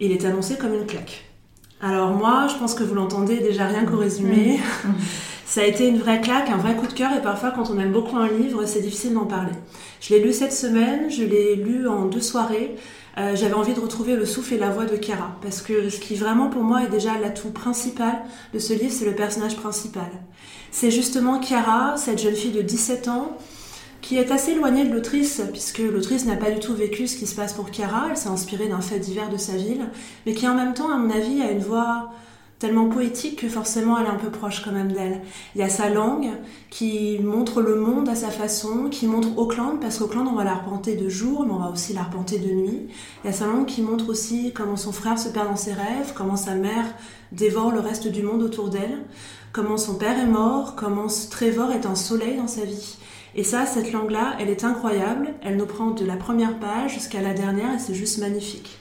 [0.00, 1.31] Il est annoncé comme une claque.
[1.82, 4.60] Alors moi, je pense que vous l'entendez déjà rien qu'au résumé.
[5.46, 7.78] Ça a été une vraie claque, un vrai coup de cœur et parfois quand on
[7.78, 9.52] aime beaucoup un livre, c'est difficile d'en parler.
[10.00, 12.74] Je l'ai lu cette semaine, je l'ai lu en deux soirées.
[13.18, 16.00] Euh, J'avais envie de retrouver le souffle et la voix de Chiara parce que ce
[16.00, 18.22] qui vraiment pour moi est déjà l'atout principal
[18.54, 20.08] de ce livre, c'est le personnage principal.
[20.70, 23.36] C'est justement Chiara, cette jeune fille de 17 ans,
[24.02, 27.26] qui est assez éloignée de l'autrice, puisque l'autrice n'a pas du tout vécu ce qui
[27.26, 29.86] se passe pour Chiara, elle s'est inspirée d'un fait divers de sa ville,
[30.26, 32.10] mais qui en même temps, à mon avis, a une voix
[32.58, 35.20] tellement poétique que forcément elle est un peu proche quand même d'elle.
[35.56, 36.28] Il y a sa langue
[36.70, 40.94] qui montre le monde à sa façon, qui montre Auckland, parce qu'Auckland on va l'arpenter
[40.94, 42.86] de jour, mais on va aussi l'arpenter de nuit.
[43.24, 45.72] Il y a sa langue qui montre aussi comment son frère se perd dans ses
[45.72, 46.86] rêves, comment sa mère
[47.32, 48.98] dévore le reste du monde autour d'elle,
[49.52, 52.96] comment son père est mort, comment Trevor est un soleil dans sa vie.
[53.34, 57.22] Et ça, cette langue-là, elle est incroyable, elle nous prend de la première page jusqu'à
[57.22, 58.78] la dernière et c'est juste magnifique.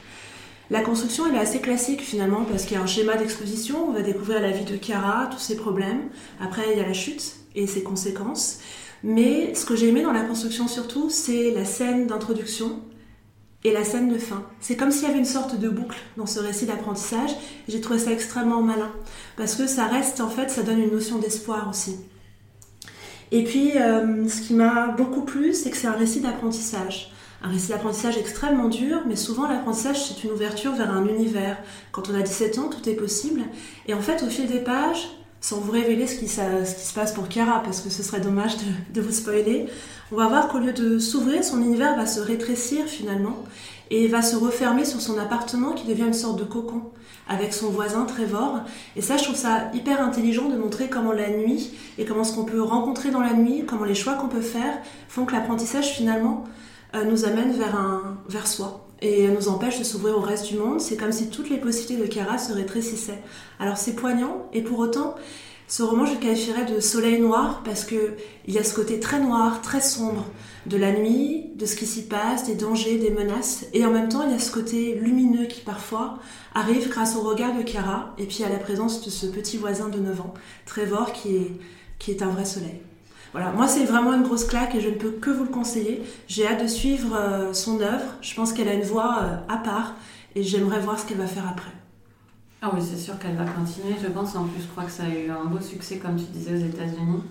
[0.69, 3.91] La construction, elle est assez classique finalement parce qu'il y a un schéma d'exposition, on
[3.91, 6.09] va découvrir la vie de Chiara, tous ses problèmes.
[6.41, 8.59] Après, il y a la chute et ses conséquences.
[9.03, 12.79] Mais ce que j'ai aimé dans la construction surtout, c'est la scène d'introduction
[13.63, 14.43] et la scène de fin.
[14.59, 17.31] C'est comme s'il y avait une sorte de boucle dans ce récit d'apprentissage.
[17.67, 18.91] J'ai trouvé ça extrêmement malin
[19.37, 21.95] parce que ça reste, en fait, ça donne une notion d'espoir aussi.
[23.32, 27.12] Et puis, euh, ce qui m'a beaucoup plu, c'est que c'est un récit d'apprentissage
[27.44, 31.58] un récit d'apprentissage extrêmement dur, mais souvent l'apprentissage c'est une ouverture vers un univers.
[31.91, 33.41] Quand on a 17 ans, tout est possible.
[33.88, 35.10] Et en fait, au fil des pages,
[35.41, 38.54] sans vous révéler ce qui, se passe pour Chiara, parce que ce serait dommage
[38.93, 39.65] de, vous spoiler,
[40.12, 43.43] on va voir qu'au lieu de s'ouvrir, son univers va se rétrécir finalement
[43.89, 46.84] et va se refermer sur son appartement qui devient une sorte de cocon
[47.27, 48.62] avec son voisin Trevor.
[48.95, 52.34] Et ça, je trouve ça hyper intelligent de montrer comment la nuit et comment ce
[52.34, 54.77] qu'on peut rencontrer dans la nuit, comment les choix qu'on peut faire
[55.10, 56.43] font que l'apprentissage finalement
[56.95, 57.54] euh, nous amène
[58.27, 60.79] vers, soi et nous empêche de s'ouvrir au reste du monde.
[60.79, 63.21] C'est comme si toutes les possibilités de Kara se rétrécissaient.
[63.59, 65.15] Alors c'est poignant et pour autant,
[65.67, 68.99] ce roman je le qualifierais de soleil noir parce que il y a ce côté
[68.99, 70.25] très noir, très sombre
[70.65, 74.09] de la nuit, de ce qui s'y passe, des dangers, des menaces et en même
[74.09, 76.19] temps il y a ce côté lumineux qui parfois
[76.53, 79.89] arrive grâce au regard de Chiara et puis à la présence de ce petit voisin
[79.89, 80.33] de 9 ans,
[80.65, 81.51] Trevor qui est,
[81.99, 82.81] qui est un vrai soleil.
[83.34, 86.04] Voilà, moi c'est vraiment une grosse claque et je ne peux que vous le conseiller.
[86.28, 88.04] J'ai hâte de suivre euh, son œuvre.
[88.22, 89.94] Je pense qu'elle a une voix euh, à part
[90.36, 91.72] et j'aimerais voir ce qu'elle va faire après.
[92.62, 93.96] Ah oui, c'est sûr qu'elle va continuer.
[94.02, 96.26] Je pense en plus, je crois que ça a eu un beau succès, comme tu
[96.26, 97.24] disais, aux États-Unis.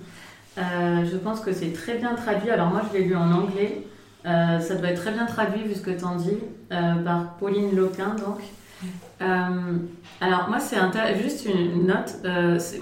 [0.59, 2.51] Euh, je pense que c'est très bien traduit.
[2.51, 3.87] Alors moi, je l'ai lu en anglais.
[4.25, 6.39] ça doit être très bien traduit, vu ce que tu en dis,
[6.71, 8.41] par Pauline Loquin, donc.
[9.21, 10.79] alors moi, c'est
[11.23, 12.17] juste une note.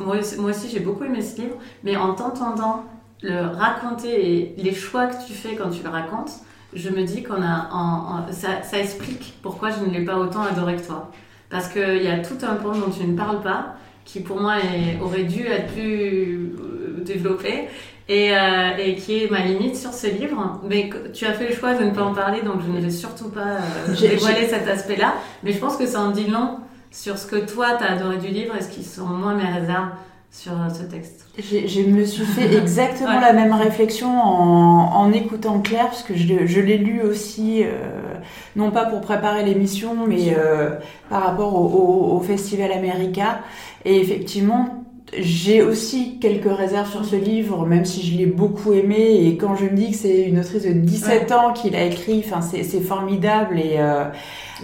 [0.01, 2.85] moi, moi, aussi, j'ai beaucoup aimé ce livre, mais en t'entendant
[3.23, 6.31] le raconter et les choix que tu fais quand tu le racontes,
[6.75, 10.77] je me dis qu'on a, ça, ça, explique pourquoi je ne l'ai pas autant adoré
[10.77, 11.11] que toi.
[11.51, 14.57] Parce qu'il y a tout un point dont tu ne parles pas, qui pour moi
[15.03, 17.69] aurait dû être plus euh, développé,
[18.09, 20.61] et, euh, et, qui est ma limite sur ce livre.
[20.69, 22.91] Mais tu as fait le choix de ne pas en parler, donc je ne vais
[22.91, 25.15] surtout pas euh, dévoiler cet aspect-là.
[25.43, 26.59] Mais je pense que ça en dit long
[26.91, 29.45] sur ce que toi, tu as adoré du livre et ce qui sont moi mes
[29.45, 29.91] réserves
[30.31, 31.27] sur ce texte.
[31.39, 36.47] Je me suis fait exactement la même réflexion en, en, écoutant Claire, parce que je,
[36.47, 38.15] je l'ai lu aussi, euh,
[38.57, 40.71] non pas pour préparer l'émission, mais euh,
[41.09, 43.41] par rapport au, au, Festival America.
[43.85, 44.85] Et effectivement,
[45.17, 49.27] j'ai aussi quelques réserves sur ce livre, même si je l'ai beaucoup aimé.
[49.27, 52.23] Et quand je me dis que c'est une autrice de 17 ans qui l'a écrit,
[52.27, 54.05] enfin, c'est formidable et euh,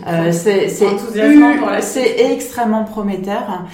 [0.06, 0.66] euh c'est
[2.32, 3.64] extrêmement prometteur.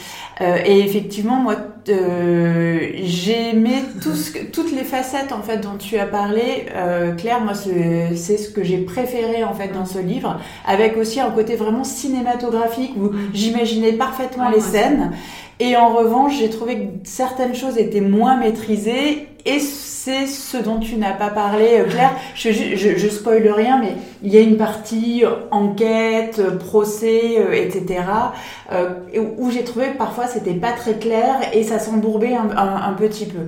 [0.40, 1.56] Euh, et effectivement, moi,
[1.88, 6.66] euh, j'ai aimé tout ce que, toutes les facettes en fait dont tu as parlé,
[6.74, 7.40] euh, Claire.
[7.40, 11.56] Moi, c'est ce que j'ai préféré en fait dans ce livre, avec aussi un côté
[11.56, 15.12] vraiment cinématographique où j'imaginais parfaitement les scènes.
[15.58, 19.58] Et en revanche, j'ai trouvé que certaines choses étaient moins maîtrisées et
[20.02, 22.12] c'est ce dont tu n'as pas parlé, euh, Claire.
[22.34, 28.04] Je, je, je, spoil rien, mais il y a une partie enquête, procès, euh, etc.
[28.72, 28.94] Euh,
[29.36, 33.26] où j'ai trouvé que parfois c'était pas très clair et ça s'embourbait un, un, petit
[33.26, 33.40] peu.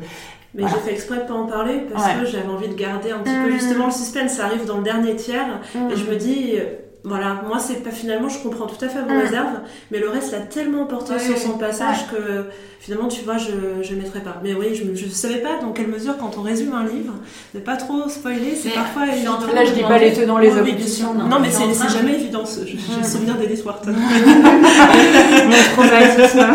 [0.54, 3.20] Mais j'ai fait exprès de pas en parler parce que j'avais envie de garder un
[3.20, 3.58] petit peu mmh.
[3.58, 4.32] justement le suspense.
[4.32, 6.56] Ça arrive dans le dernier tiers et je me dis
[7.04, 9.20] voilà, moi c'est pas finalement, je comprends tout à fait vos mm.
[9.22, 9.60] réserves,
[9.90, 12.44] mais le reste l'a tellement porté sur son passage que
[12.78, 14.40] finalement, tu vois, je je mettrai pas.
[14.44, 17.14] Mais oui, je je savais pas dans quelle mesure quand on résume un livre,
[17.54, 19.38] ne pas trop spoiler, c'est parfois évident.
[19.52, 21.14] Là, je dis pas les tenants, les aboutissants.
[21.14, 22.44] non, mais c'est jamais évident.
[22.44, 23.92] J'ai le souvenir d'Edith Wharton.
[23.92, 26.46] Mon traumatisme.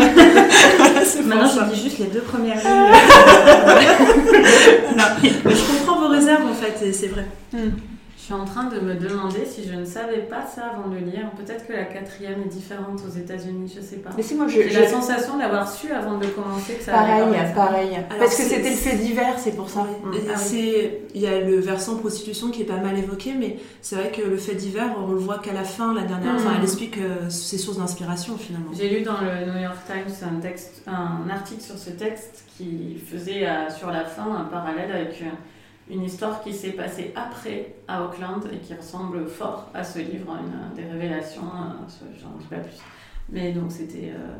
[1.25, 2.93] Maintenant, je dis juste les deux premières lignes.
[5.45, 7.25] mais je comprends vos réserves en fait, et c'est vrai.
[7.51, 7.96] Mm.
[8.28, 10.96] Je suis en train de me demander si je ne savais pas ça avant de
[10.96, 11.32] le lire.
[11.38, 14.10] Peut-être que la quatrième est différente aux États-unis, je sais pas.
[14.18, 17.24] Mais si moi, j'ai la sensation d'avoir su avant de commencer que ça pareil,
[17.56, 17.98] pareil.
[18.20, 19.84] Parce que c'était le fait divers, c'est pour ça.
[19.84, 20.12] Mm.
[20.30, 23.96] Ah c'est il y a le versant prostitution qui est pas mal évoqué, mais c'est
[23.96, 26.60] vrai que le fait divers, on le voit qu'à la fin, la dernière, enfin, elle
[26.60, 26.63] mm.
[26.63, 28.72] explique euh, ses sources d'inspiration finalement.
[28.78, 33.02] J'ai lu dans le New York Times un texte, un article sur ce texte qui
[33.10, 35.30] faisait euh, sur la fin un parallèle avec euh,
[35.89, 40.36] une histoire qui s'est passée après à Auckland et qui ressemble fort à ce livre,
[40.36, 41.43] une, des révélations,
[42.21, 42.78] j'en dis pas plus.
[43.30, 44.38] Mais donc c'était euh,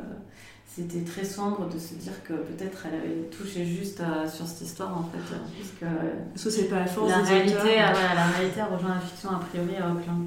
[0.66, 4.96] c'était très sombre de se dire que peut-être elle avait touché juste sur cette histoire
[4.96, 7.88] en fait, puisque Parce que c'est pas la force la des réalité, auteurs.
[7.88, 10.26] a, la réalité a rejoint la fiction a priori à Auckland.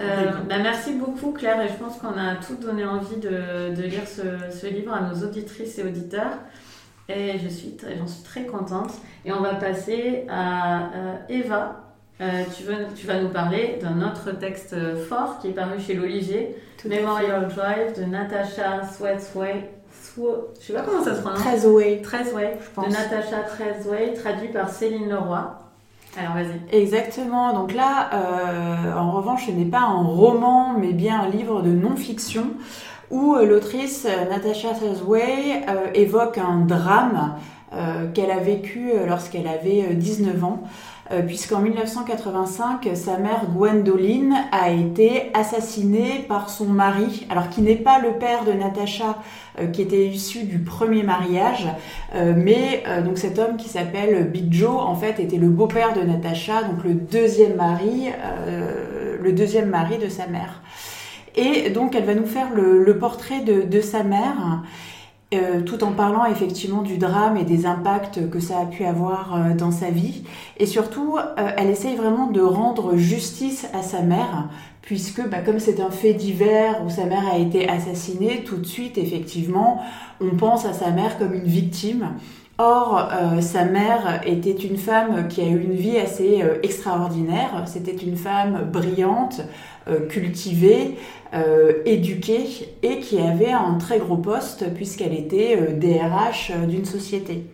[0.00, 3.82] Euh, bah, merci beaucoup Claire et je pense qu'on a tout donné envie de, de
[3.82, 4.22] lire ce,
[4.56, 6.38] ce, livre à nos auditrices et auditeurs
[7.08, 8.92] et je suis j'en suis très contente.
[9.24, 11.76] Et on va passer à euh, Eva.
[12.20, 14.76] Euh, tu, veux, tu vas nous parler d'un autre texte
[15.08, 16.56] fort qui est paru chez l'Olivier.
[16.84, 19.70] Memorial Drive de Natasha Sweatsway.
[20.16, 21.40] Je sais pas comment ça se prononce.
[21.40, 25.58] Trezway Trezway de Natasha Trezway traduit par Céline Leroy.
[26.18, 26.76] Alors vas-y.
[26.76, 27.54] Exactement.
[27.54, 31.70] Donc là, euh, en revanche, ce n'est pas un roman, mais bien un livre de
[31.70, 32.48] non-fiction
[33.12, 37.36] où euh, l'autrice euh, Natasha Thasway euh, évoque un drame
[38.12, 40.62] qu'elle a vécu lorsqu'elle avait 19 ans.
[41.26, 47.98] Puisqu'en 1985, sa mère Gwendoline a été assassinée par son mari, alors qui n'est pas
[47.98, 49.16] le père de Natasha,
[49.72, 51.66] qui était issu du premier mariage,
[52.14, 56.64] mais donc cet homme qui s'appelle Big Joe, en fait, était le beau-père de Natasha,
[56.64, 58.10] donc le deuxième mari,
[59.18, 60.60] le deuxième mari de sa mère.
[61.34, 64.62] Et donc elle va nous faire le, portrait de, sa mère,
[65.34, 69.34] euh, tout en parlant effectivement du drame et des impacts que ça a pu avoir
[69.34, 70.24] euh, dans sa vie.
[70.58, 74.50] Et surtout, euh, elle essaye vraiment de rendre justice à sa mère,
[74.82, 78.66] puisque bah, comme c'est un fait divers où sa mère a été assassinée, tout de
[78.66, 79.80] suite, effectivement,
[80.20, 82.10] on pense à sa mère comme une victime.
[82.58, 83.08] Or,
[83.40, 87.64] sa mère était une femme qui a eu une vie assez extraordinaire.
[87.66, 89.40] C'était une femme brillante,
[90.08, 90.96] cultivée,
[91.84, 92.44] éduquée
[92.82, 97.46] et qui avait un très gros poste puisqu'elle était DRH d'une société.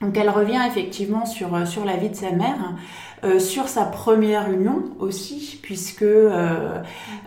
[0.00, 2.74] Donc elle revient effectivement sur, sur la vie de sa mère,
[3.22, 6.78] euh, sur sa première union aussi, puisque euh,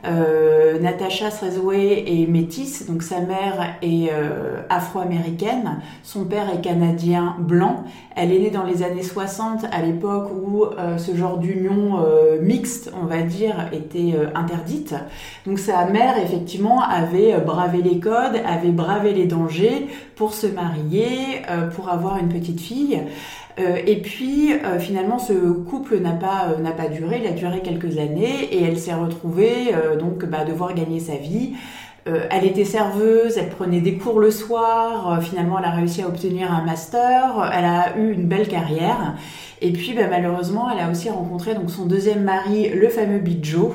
[0.05, 4.09] euh, Natasha Srazoué est métisse, donc sa mère est
[4.69, 7.83] afro-américaine, son père est canadien blanc.
[8.15, 10.65] Elle est née dans les années 60, à l'époque où
[10.97, 12.03] ce genre d'union
[12.41, 14.95] mixte, on va dire, était interdite.
[15.45, 21.41] Donc sa mère, effectivement, avait bravé les codes, avait bravé les dangers pour se marier,
[21.75, 23.01] pour avoir une petite fille.
[23.59, 27.33] Euh, et puis euh, finalement ce couple n'a pas euh, n'a pas duré, il a
[27.33, 31.53] duré quelques années et elle s'est retrouvée donc bah, devoir gagner sa vie.
[32.05, 36.51] elle était serveuse, elle prenait des cours le soir, finalement elle a réussi à obtenir
[36.51, 39.15] un master, elle a eu une belle carrière.
[39.63, 43.43] Et puis bah, malheureusement, elle a aussi rencontré donc son deuxième mari, le fameux Big
[43.43, 43.71] Joe.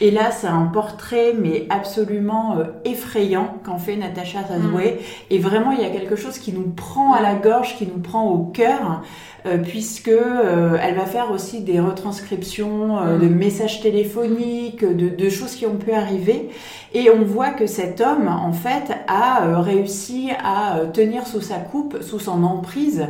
[0.00, 4.94] Et là, c'est un portrait mais absolument effrayant qu'en fait Natasha Sazway.
[4.94, 5.34] Mmh.
[5.34, 8.00] Et vraiment, il y a quelque chose qui nous prend à la gorge, qui nous
[8.00, 9.02] prend au cœur.
[9.48, 15.30] Euh, puisque euh, elle va faire aussi des retranscriptions euh, de messages téléphoniques, de, de,
[15.30, 16.48] choses qui ont pu arriver,
[16.94, 21.98] et on voit que cet homme en fait a réussi à tenir sous sa coupe,
[22.00, 23.06] sous son emprise,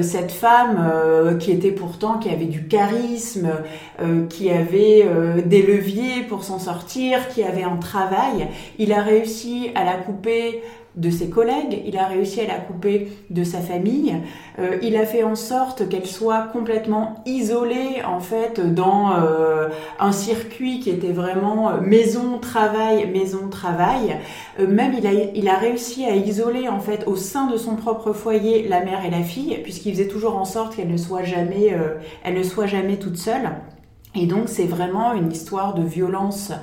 [0.00, 3.50] cette femme qui était pourtant qui avait du charisme,
[4.28, 5.06] qui avait
[5.46, 8.48] des leviers pour s'en sortir, qui avait un travail.
[8.80, 10.60] Il a réussi à la couper
[10.96, 14.16] de ses collègues, il a réussi à la couper de sa famille,
[14.58, 20.12] euh, il a fait en sorte qu'elle soit complètement isolée en fait dans euh, un
[20.12, 24.16] circuit qui était vraiment maison travail maison travail.
[24.58, 27.76] Euh, même il a il a réussi à isoler en fait au sein de son
[27.76, 31.24] propre foyer la mère et la fille puisqu'il faisait toujours en sorte qu'elle ne soit
[31.24, 33.50] jamais euh, elle ne soit jamais toute seule.
[34.14, 36.56] Et donc c'est vraiment une histoire de violence euh,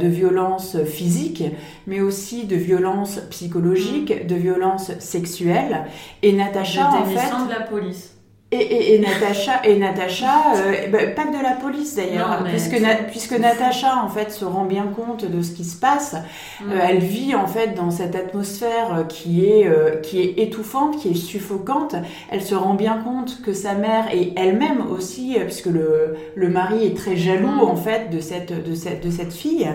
[0.00, 1.42] de violence physique,
[1.86, 5.86] mais aussi de violence psychologique, de violence sexuelle.
[6.22, 8.13] Et Natacha, en fait, de la police.
[8.54, 12.80] Et, et, et, Natacha, et Natacha euh, bah, pas que de la police d'ailleurs, puisque,
[12.80, 16.14] na, puisque Natacha en fait se rend bien compte de ce qui se passe.
[16.62, 21.10] Euh, elle vit en fait dans cette atmosphère qui est, euh, qui est étouffante, qui
[21.10, 21.96] est suffocante.
[22.30, 26.48] Elle se rend bien compte que sa mère et elle-même aussi, euh, puisque le, le
[26.48, 29.68] mari est très jaloux en fait de cette, de cette, de cette fille.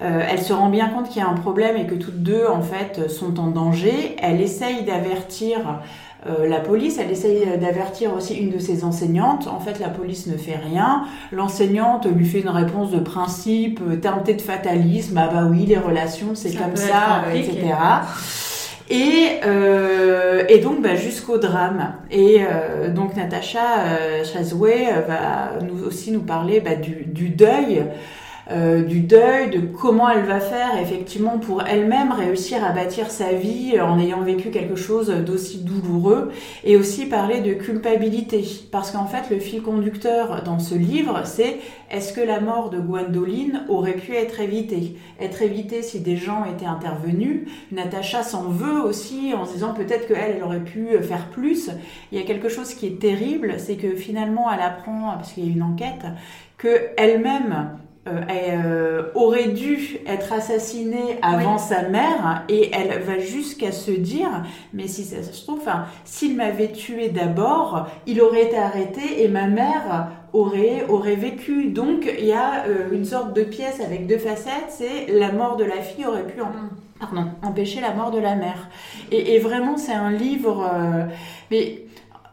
[0.00, 2.62] elle se rend bien compte qu'il y a un problème et que toutes deux en
[2.62, 4.16] fait sont en danger.
[4.20, 5.80] Elle essaye d'avertir
[6.28, 9.48] euh, la police, elle essaye d'avertir aussi une de ses enseignantes.
[9.48, 11.04] En fait, la police ne fait rien.
[11.32, 15.18] L'enseignante lui fait une réponse de principe, euh, teintée de fatalisme.
[15.18, 17.74] Ah bah oui, les relations, c'est comme ça, etc.
[18.88, 21.94] Et, euh, et donc bah, jusqu'au drame.
[22.10, 27.84] Et euh, donc Natacha euh, Chazoué va nous aussi nous parler bah, du, du, deuil
[28.50, 33.32] euh, du deuil, de comment elle va faire effectivement pour elle-même réussir à bâtir sa
[33.32, 36.30] vie en ayant vécu quelque chose d'aussi douloureux,
[36.62, 41.56] et aussi parler de culpabilité, parce qu'en fait le fil conducteur dans ce livre, c'est
[41.90, 44.96] est-ce que la mort de Gwendoline aurait pu être évitée?
[45.20, 47.48] Être évitée si des gens étaient intervenus?
[47.72, 51.70] Natacha s'en veut aussi en se disant peut-être qu'elle, elle aurait pu faire plus.
[52.12, 55.46] Il y a quelque chose qui est terrible, c'est que finalement elle apprend, parce qu'il
[55.46, 56.06] y a une enquête,
[56.58, 63.72] que elle-même euh, euh, aurait dû être assassinée avant sa mère et elle va jusqu'à
[63.72, 68.56] se dire mais si ça se trouve enfin, s'il m'avait tué d'abord il aurait été
[68.56, 71.66] arrêté et ma mère aurait aurait vécu.
[71.70, 75.56] Donc il y a euh, une sorte de pièce avec deux facettes c'est la mort
[75.56, 76.46] de la fille aurait pu mm.
[77.00, 78.68] pardon, empêcher la mort de la mère.
[79.10, 80.64] Et, et vraiment c'est un livre
[81.50, 81.86] mais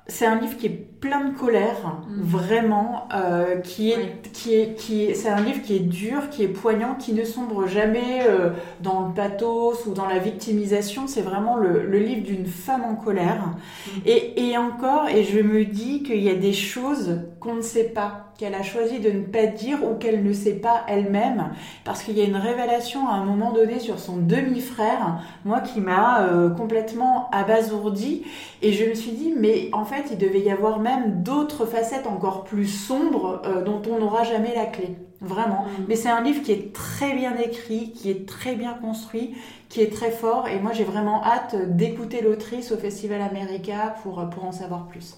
[0.07, 2.21] c'est un livre qui est plein de colère, mm.
[2.21, 6.43] vraiment, euh, qui est, qui est, qui est, c'est un livre qui est dur, qui
[6.43, 11.07] est poignant, qui ne sombre jamais euh, dans le pathos ou dans la victimisation.
[11.07, 13.43] C'est vraiment le, le livre d'une femme en colère.
[13.45, 13.89] Mm.
[14.05, 17.89] Et, et encore, et je me dis qu'il y a des choses qu'on ne sait
[17.89, 21.51] pas, qu'elle a choisi de ne pas dire ou qu'elle ne sait pas elle-même,
[21.83, 25.81] parce qu'il y a une révélation à un moment donné sur son demi-frère, moi qui
[25.81, 28.23] m'a euh, complètement abasourdi,
[28.61, 32.07] et je me suis dit, mais en fait, il devait y avoir même d'autres facettes
[32.07, 34.95] encore plus sombres euh, dont on n'aura jamais la clé.
[35.21, 35.63] Vraiment.
[35.63, 35.85] Mm.
[35.87, 39.35] Mais c'est un livre qui est très bien écrit, qui est très bien construit,
[39.69, 40.47] qui est très fort.
[40.47, 45.17] Et moi, j'ai vraiment hâte d'écouter l'autrice au Festival America pour, pour en savoir plus.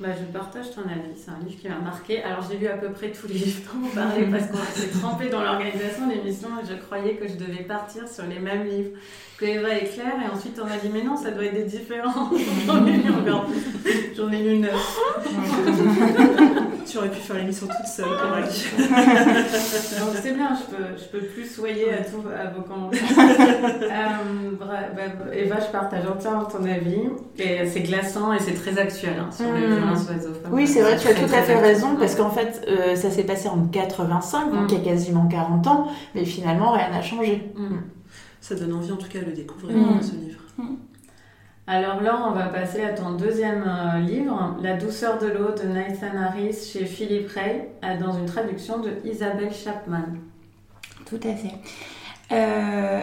[0.00, 1.12] Bah, je partage ton avis.
[1.14, 2.22] C'est un livre qui m'a marqué.
[2.22, 4.98] Alors, j'ai lu à peu près tous les livres dont on parlait parce qu'on s'est
[4.98, 8.64] trempé dans l'organisation de l'émission et je croyais que je devais partir sur les mêmes
[8.64, 8.92] livres
[9.36, 10.14] que Eva et Claire.
[10.24, 12.30] Et ensuite, on m'a dit, mais non, ça doit être des différents.
[12.66, 13.46] J'en ai lu encore
[14.16, 14.98] J'en ai lu neuf.
[16.90, 18.16] Tu aurais pu faire l'émission toute seule, Donc,
[20.22, 23.02] c'est bien, je peux, je peux plus soyer à, tout, à vos commentaires.
[23.82, 24.66] euh, bah,
[25.32, 27.08] Eva, je partage entièrement ton avis.
[27.38, 29.92] Et c'est glaçant et c'est très actuel hein, sur les hmm.
[30.50, 33.24] oui, c'est vrai, tu as tout à fait raison, parce qu'en fait, euh, ça s'est
[33.24, 37.52] passé en 85, donc il y a quasiment 40 ans, mais finalement, rien n'a changé.
[37.56, 37.76] Mm.
[38.40, 40.02] Ça donne envie, en tout cas, de le découvrir, mm.
[40.02, 40.40] ce livre.
[41.72, 45.68] Alors là, on va passer à ton deuxième euh, livre, La douceur de l'eau de
[45.68, 50.02] Nathan Harris chez Philippe Ray, euh, dans une traduction de Isabelle Chapman.
[51.06, 51.54] Tout à fait.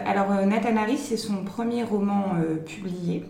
[0.06, 2.34] alors, Nathan Harris, c'est son premier roman
[2.66, 3.24] publié.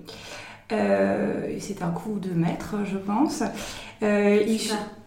[0.73, 3.43] Euh, c'est un coup de maître, je pense.
[4.03, 4.43] Euh,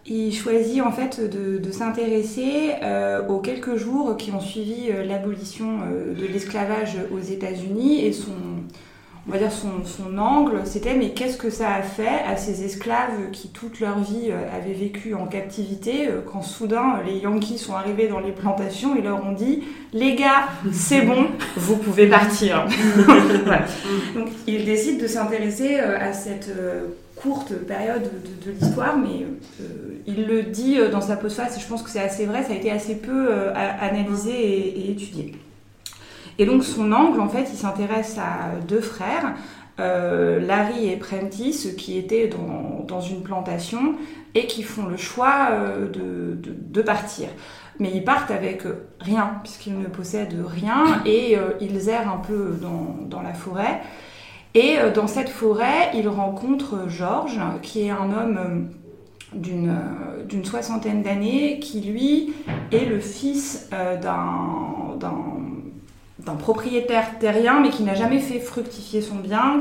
[0.04, 6.26] il, choisit en fait de, s'intéresser euh, aux quelques jours qui ont suivi l'abolition de
[6.26, 8.32] l'esclavage aux États-Unis et son,
[9.28, 12.64] on va dire son, son angle, c'était mais qu'est-ce que ça a fait à ces
[12.64, 17.58] esclaves qui toute leur vie euh, avaient vécu en captivité euh, quand soudain les Yankees
[17.58, 22.08] sont arrivés dans les plantations et leur ont dit les gars c'est bon vous pouvez
[22.08, 22.66] partir.
[24.14, 26.50] Donc il décide de s'intéresser euh, à cette
[27.14, 28.10] courte période
[28.44, 29.26] de, l'histoire, mais
[30.08, 32.56] il le dit dans sa postface et je pense que c'est assez vrai, ça a
[32.56, 35.32] été assez peu analysé et étudié.
[36.38, 39.34] Et donc son angle, en fait, il s'intéresse à deux frères,
[39.80, 43.94] euh, Larry et Prentice, qui étaient dans, une plantation
[44.34, 47.28] et qui font le choix euh, de, partir.
[47.78, 48.64] Mais ils partent avec
[49.00, 53.80] rien, puisqu'ils ne possèdent rien, et euh, ils errent un peu dans, la forêt.
[54.54, 58.68] Et dans cette forêt, ils rencontrent Georges, qui est un homme
[59.32, 62.34] d'une soixantaine d'années, qui lui
[62.70, 64.98] est le fils d'un
[66.24, 69.58] d'un propriétaire terrien, mais qui n'a jamais fait fructifier son bien,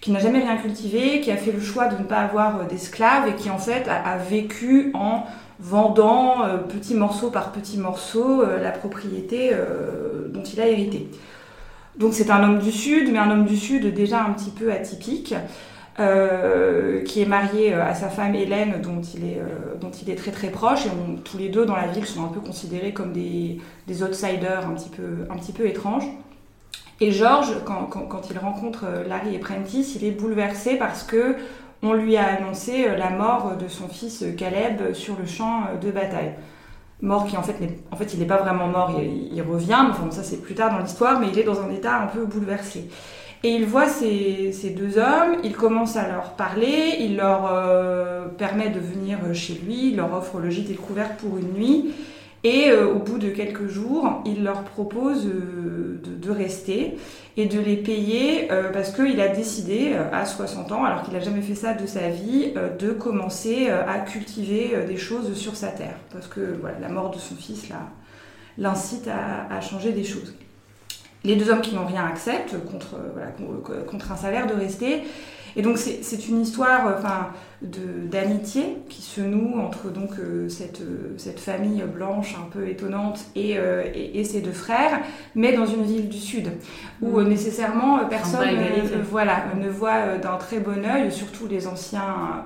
[0.00, 2.64] qui n'a jamais rien cultivé, qui a fait le choix de ne pas avoir euh,
[2.64, 5.24] d'esclaves et qui en fait a, vécu en
[5.60, 9.52] vendant euh, petit morceau par petit morceau euh, la propriété
[10.28, 11.08] dont il a hérité.
[11.96, 14.72] Donc c'est un homme du Sud, mais un homme du Sud déjà un petit peu
[14.72, 15.34] atypique.
[16.00, 20.08] Euh, qui est marié euh, à sa femme Hélène, dont il est, euh, dont il
[20.10, 20.90] est très très proche, et
[21.24, 23.58] tous les deux dans la ville sont un peu considérés comme des,
[24.00, 26.06] outsiders un petit, peu, un petit peu étranges.
[27.00, 31.34] Et George, quand, il rencontre Larry et Prentice, il est bouleversé parce que
[31.82, 36.34] on lui a annoncé la mort de son fils Caleb sur le champ de bataille.
[37.02, 37.56] Mort qui en fait,
[37.90, 40.78] en fait il n'est pas vraiment mort, il, revient, mais ça c'est plus tard dans
[40.78, 42.88] l'histoire, mais il est dans un état un peu bouleversé.
[43.44, 48.70] Et il voit ces, deux hommes, il commence à leur parler, il leur euh, permet
[48.70, 51.94] de venir chez lui, il leur offre le gîte et le couvert pour une nuit.
[52.42, 56.96] Et euh, au bout de quelques jours, il leur propose euh, de, rester
[57.36, 61.40] et de les payer parce qu'il a décidé à 60 ans, alors qu'il n'a jamais
[61.40, 65.96] fait ça de sa vie, de commencer à cultiver des choses sur sa terre.
[66.12, 67.68] Parce que voilà, la mort de son fils,
[68.58, 70.34] l'incite à, changer des choses.
[71.28, 72.96] Les deux hommes qui n'ont rien acceptent contre,
[73.86, 75.04] contre un salaire de rester.
[75.56, 77.28] Et donc c'est une histoire enfin,
[77.62, 80.10] d'amitié qui se noue entre donc,
[80.48, 80.82] cette,
[81.16, 83.56] cette famille blanche un peu étonnante et,
[84.14, 85.00] et, ses deux frères,
[85.34, 86.50] mais dans une ville du Sud,
[87.02, 87.28] où mmh.
[87.28, 88.48] nécessairement personne
[89.10, 92.40] voilà, ne voit d'un très bon œil, surtout les anciens euh,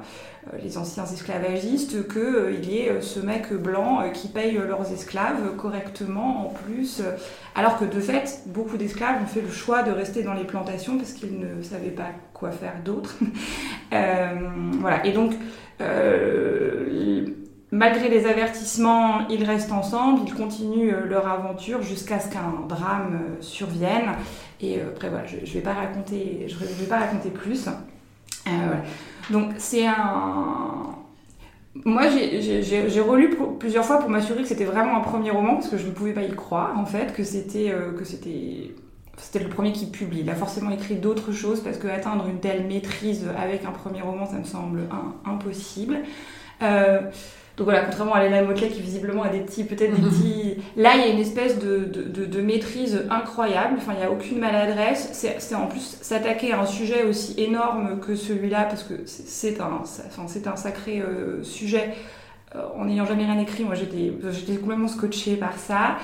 [0.62, 5.57] les anciens esclavagistes qu'il euh, y ait euh, ce mec blanc qui paye leurs esclaves
[5.57, 7.03] correctement en plus,
[7.55, 10.97] alors que de fait, beaucoup d'esclaves ont fait le choix de rester dans les plantations
[10.97, 13.14] parce qu'ils ne savaient pas quoi faire d'autre.
[13.90, 15.32] voilà, et donc,
[17.70, 24.12] malgré les avertissements, ils restent ensemble, ils continuent leur aventure jusqu'à ce qu'un drame survienne.
[24.61, 27.68] Et après, voilà, je ne vais, je vais pas raconter plus.
[28.45, 28.82] voilà.
[29.33, 30.95] Donc c'est un...
[31.87, 35.78] Moi, j'ai relu plusieurs fois pour m'assurer que c'était vraiment un premier roman, parce que
[35.78, 37.93] je ne pouvais pas y croire, en fait, que c'était euh,
[39.35, 40.20] le premier qui publie.
[40.20, 44.03] Il a forcément écrit d'autres choses, parce que atteindre une telle maîtrise avec un premier
[44.03, 44.83] roman, ça me semble
[45.24, 46.01] impossible.
[46.61, 47.01] Euh,
[47.57, 50.57] donc voilà, contrairement à Léla Motley qui visiblement a des petits, peut-être des petits.
[50.76, 53.74] Là, il y a une espèce de, de, de, maîtrise incroyable.
[53.76, 55.11] Enfin, il n'y a aucune maladresse.
[55.12, 59.82] C'est en plus s'attaquer à un sujet aussi énorme que celui-là, parce que c'est un,
[59.82, 61.94] enfin, un sacré euh, sujet.
[62.55, 65.98] Euh, en n'ayant jamais rien écrit, moi j'étais complètement scotchée par ça.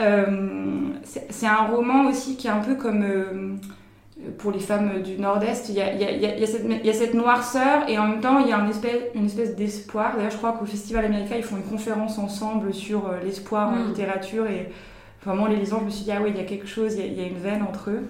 [0.00, 3.58] Euh, c'est un roman aussi qui est un peu comme
[4.36, 8.48] pour les femmes du Nord-Est, il y a, cette noirceur et en même temps il
[8.48, 10.16] y a une espèce, une espèce d'espoir.
[10.16, 13.76] D'ailleurs, je crois qu'au Festival américain, ils font une conférence ensemble sur euh, l'espoir en
[13.76, 13.88] mm.
[13.88, 14.70] littérature et
[15.24, 17.12] vraiment, les lisant, je me suis dit, ah oui, il y a quelque chose, il
[17.12, 18.08] y, a une veine entre eux.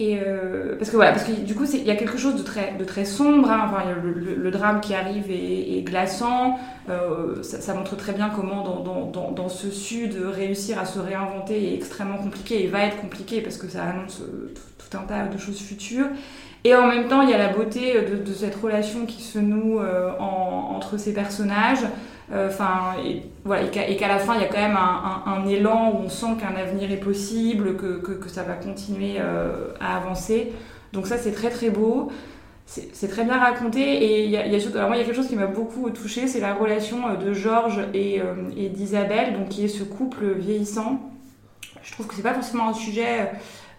[0.00, 3.04] Euh, parce que voilà, parce que du coup, il y a quelque chose de très,
[3.04, 3.50] sombre.
[3.50, 3.66] Hein.
[3.66, 6.58] Enfin, le, drame qui arrive est, glaçant.
[6.88, 12.18] Euh, ça, montre très bien comment, dans, ce sud, réussir à se réinventer est extrêmement
[12.18, 14.22] compliqué et va être compliqué parce que ça annonce
[14.78, 16.08] tout un tas de choses futures.
[16.64, 19.80] Et en même temps, il y a la beauté de, cette relation qui se noue
[19.80, 21.84] euh, entre ces personnages.
[22.32, 25.92] Euh, enfin, et, voilà, et qu'à la fin, il y a quand même un, élan
[25.92, 30.52] où on sent qu'un avenir est possible, que, que, ça va continuer euh, à avancer.
[30.92, 32.10] Donc ça, c'est très très beau.
[32.66, 35.26] C'est très bien raconté et il y a, y moi, il y a quelque chose
[35.26, 38.22] qui m'a beaucoup touchée, c'est la relation de Georges et,
[38.68, 41.00] d'Isabelle, donc qui est ce couple vieillissant.
[41.82, 43.28] Je trouve que c'est pas forcément un sujet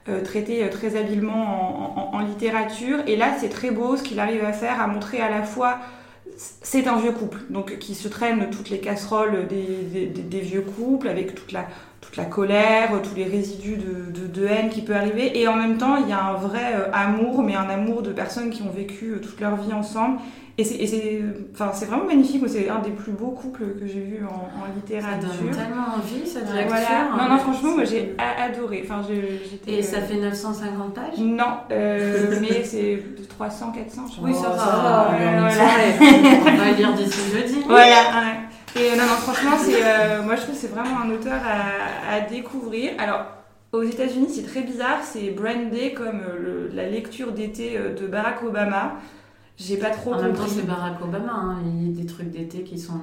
[0.09, 2.97] euh, traité euh, très habilement en, littérature.
[3.05, 5.77] Et là, c'est très beau ce qu'il arrive à faire, à montrer à la fois
[6.61, 11.35] c'est un vieux couple, donc qui se traîne toutes les casseroles des, vieux couples, avec
[11.35, 15.39] toute la colère, tous les résidus de, de, haine qui peut arriver.
[15.39, 18.11] Et en même temps, il y a un vrai euh, amour, mais un amour de
[18.11, 20.19] personnes qui ont vécu toute leur vie ensemble
[20.57, 21.21] et c'est
[21.53, 25.29] enfin, vraiment magnifique, c'est un des plus beaux couples que j'ai vu en, littérature.
[25.29, 26.67] Ça donne tellement envie cette lecture.
[26.67, 27.09] Voilà.
[27.17, 28.83] Non, non, franchement, moi j'ai adoré.
[28.85, 29.01] Enfin,
[29.67, 34.01] Et ça fait 950 pages Non, euh, mais c'est 300, 400.
[34.15, 35.11] Je oui, ça va.
[35.11, 37.61] On va lire d'ici jeudi.
[37.67, 37.95] Voilà.
[38.75, 41.39] Et euh, non, non, franchement, c'est, euh, moi je trouve que c'est vraiment un auteur
[41.43, 42.91] à, à découvrir.
[42.99, 43.25] Alors,
[43.73, 46.21] aux États-Unis, c'est très bizarre, c'est brandé comme
[46.73, 48.97] la lecture d'été de Barack Obama.
[49.57, 51.33] J'ai pas trop En même temps, c'est Barack Obama.
[51.33, 51.57] Hein.
[51.65, 52.99] Il y a des trucs d'été qui sont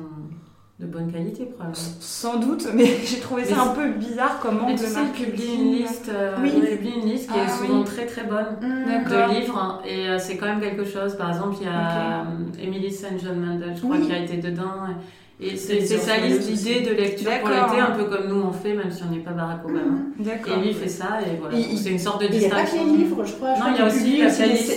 [0.78, 1.74] de bonne qualité, probablement.
[1.74, 5.72] Sans doute, mais j'ai trouvé ça un peu bizarre comment mais tu sais, publie une
[5.72, 6.50] liste, euh, oui.
[6.50, 9.10] publie une liste qui est ah souvent très très bonne mmh.
[9.10, 11.16] de livres et euh, c'est quand même quelque chose.
[11.16, 12.64] Par exemple, il y a okay.
[12.64, 13.18] Emily St.
[13.22, 14.86] John Mandel, je crois, qui a été dedans.
[14.88, 14.94] Et
[15.40, 18.90] c'est sa liste d'idées de lecture pour l'été, un peu comme nous on fait, même
[18.90, 19.92] si on n'est pas Barack Obama.
[20.18, 21.56] Mmh, et lui fait ça, et voilà.
[21.76, 22.56] C'est une sorte de distinction.
[22.56, 23.56] Il n'y a pas que les livres, je crois.
[23.56, 24.16] non, il y a aussi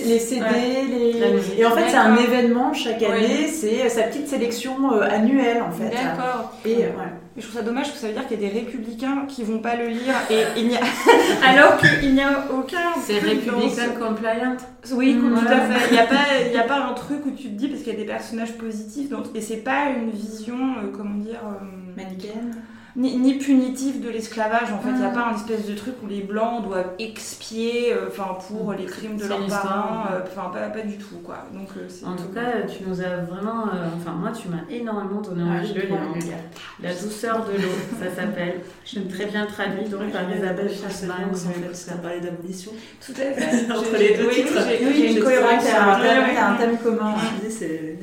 [0.05, 0.45] les, CD,
[0.89, 1.59] les...
[1.59, 5.72] Et en fait, c'est un événement chaque année, c'est sa petite sélection euh, annuelle, en
[5.72, 5.89] fait.
[5.89, 6.53] D'accord.
[6.66, 7.20] Et ouais.
[7.38, 9.60] Je trouve ça dommage que ça veut dire qu'il y a des républicains qui vont
[9.60, 10.82] pas le lire et il n'y a
[11.48, 12.94] alors qu'il n'y a aucun.
[13.02, 14.58] C'est républicain compliant.
[14.92, 15.88] Oui, tout à fait.
[15.90, 17.94] Il n'y a pas, il a pas un truc où tu te dis parce qu'il
[17.94, 21.96] y a des personnages positifs donc et c'est pas une vision, euh, comment dire, euh,
[21.96, 22.56] manichéenne
[22.96, 24.72] ni, ni, punitif de l'esclavage.
[24.72, 25.14] En fait, il n'y a mm.
[25.14, 29.18] pas un espèce de truc où les blancs doivent expier euh, enfin pour les crimes
[29.18, 30.06] de leurs parents.
[30.12, 31.46] Euh, enfin, pas, pas, du tout, quoi.
[31.54, 33.66] Donc, euh, en tout cas, tu nous as vraiment.
[33.96, 36.38] Enfin, moi, tu m'as énormément donné envie de lire.
[36.82, 38.62] La douceur de l'eau, ça s'appelle.
[38.86, 41.34] Je très bien traduit donc par Isabelle Chasman.
[41.74, 42.72] Ça parlait d'abolition.
[43.06, 43.72] Tout à fait.
[43.72, 44.60] Entre les deux titres.
[44.96, 45.64] J'ai une cohérence.
[45.64, 47.16] Il y a un thème commun.
[47.50, 47.98] C'est.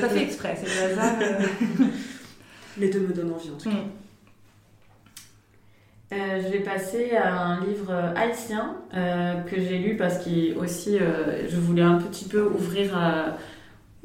[0.00, 1.14] Ça fait exprès, c'est le hasard.
[2.78, 3.76] Les deux me donnent envie en tout cas.
[3.76, 3.90] Mm.
[6.12, 11.48] Euh, je vais passer à un livre haïtien euh, que j'ai lu parce que euh,
[11.48, 12.96] je voulais un petit peu ouvrir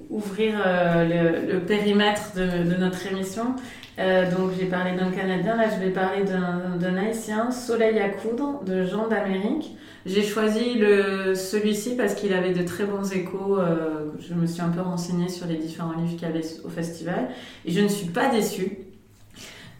[0.09, 3.55] ouvrir le, périmètre de, notre émission.
[4.31, 8.83] Donc j'ai parlé d'un Canadien, là je vais parler d'un Haïtien, Soleil à coudre, de
[8.83, 9.75] Jean d'Amérique.
[10.05, 10.79] J'ai choisi
[11.35, 13.59] celui-ci parce qu'il avait de très bons échos.
[14.19, 17.29] je me suis un peu renseignée sur les différents livres qu'il y avait au festival
[17.65, 18.90] et je ne suis pas déçue.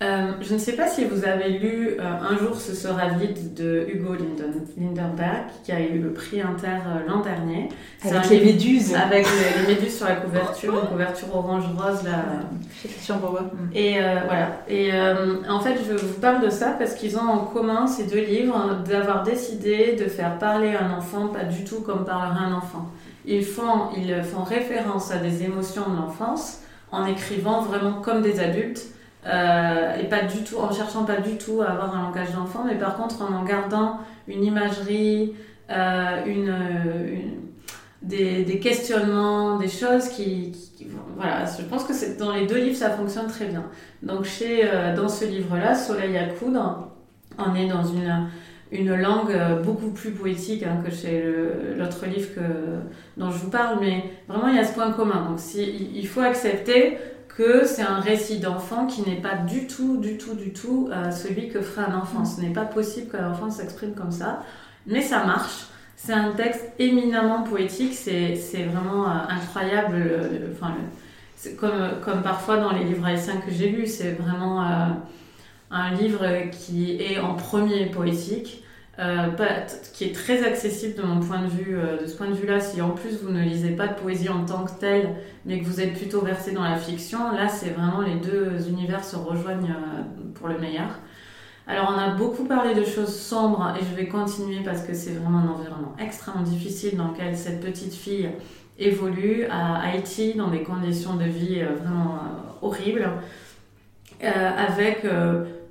[0.02, 3.54] Euh, je ne sais pas si vous avez lu euh, Un jour ce sera vide
[3.54, 4.16] de Hugo
[4.76, 7.70] Lindenberg, qui a eu le prix Inter euh, l'an dernier.
[8.04, 8.95] Avec les méduses.
[8.95, 12.04] Avec les, méduses sur la couverture, une couverture orange-rose.
[12.04, 13.16] Là.
[13.76, 14.64] Et voilà.
[14.68, 14.91] Et
[15.47, 18.82] en fait, je vous parle de ça parce qu'ils ont en commun, ces deux livres,
[18.88, 22.89] d'avoir décidé de faire parler un enfant pas du tout comme parlerait un enfant.
[23.26, 28.39] Ils font, ils font référence à des émotions de l'enfance en écrivant vraiment comme des
[28.39, 28.88] adultes
[29.26, 32.63] euh, et pas du tout, en cherchant pas du tout à avoir un langage d'enfant,
[32.65, 35.36] mais par contre en en gardant une imagerie,
[35.69, 36.55] euh, une,
[38.01, 40.53] des, questionnements, des choses qui,
[41.15, 43.63] voilà, je pense que dans les deux livres ça fonctionne très bien.
[44.01, 46.89] Donc chez, euh, dans ce livre-là, Soleil à coudre,
[47.38, 48.28] on est dans une
[48.74, 51.22] une langue beaucoup plus poétique hein, que chez
[51.78, 52.39] l'autre livre
[53.17, 55.26] dont je vous parle, mais vraiment il y a ce point commun.
[55.28, 56.97] Donc si, il faut accepter
[57.38, 61.11] que c'est un récit d'enfant qui n'est pas du tout, du tout, du tout euh,
[61.11, 62.25] celui que ferait un enfant.
[62.25, 64.43] Ce n'est pas possible que l'enfant s'exprime comme ça,
[64.86, 65.65] mais ça marche.
[65.95, 69.95] C'est un texte éminemment poétique, c'est vraiment euh, incroyable.
[70.51, 70.75] enfin,
[71.59, 74.86] comme, comme parfois dans les livres haïtiens que j'ai lus, c'est vraiment euh,
[75.71, 78.63] un livre qui est en premier poétique.
[79.00, 79.30] Euh,
[79.94, 81.78] qui est très accessible de mon point de vue.
[81.78, 84.28] Euh, de ce point de vue-là, si en plus vous ne lisez pas de poésie
[84.28, 85.16] en tant que telle,
[85.46, 89.06] mais que vous êtes plutôt versé dans la fiction, là c'est vraiment les deux univers
[89.06, 90.04] se rejoignent euh,
[90.36, 91.00] pour le meilleur.
[91.68, 95.12] Alors on a beaucoup parlé de choses sombres et je vais continuer parce que c'est
[95.12, 98.30] vraiment un environnement extrêmement difficile dans lequel cette petite fille
[98.78, 102.20] évolue à Haïti dans des conditions de vie vraiment
[102.62, 103.10] horribles,
[104.22, 105.06] avec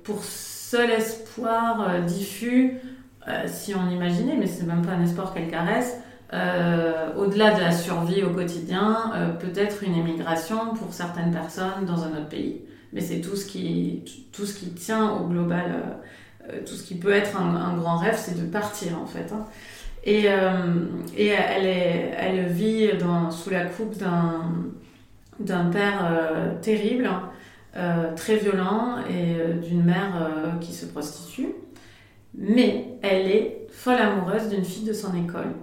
[0.03, 2.79] pour seul espoir diffus
[3.27, 5.99] euh, si on imaginait, mais c'est même pas un espoir qu'elle caresse,
[6.33, 12.03] euh, au-delà de la survie au quotidien, euh, peut-être une émigration pour certaines personnes dans
[12.03, 12.61] un autre pays.
[12.93, 14.03] Mais c'est tout ce qui
[14.33, 15.97] tout ce qui tient au global,
[16.65, 19.31] tout ce qui peut être un, grand rêve, c'est de partir en fait.
[19.31, 19.45] Hein.
[20.03, 22.89] Et, elle, vit
[23.29, 23.95] sous la coupe
[25.39, 27.09] d'un père terrible,
[28.17, 31.47] très violent, et d'une mère qui se prostitue
[32.33, 35.53] mais elle est folle amoureuse d'une fille de son école.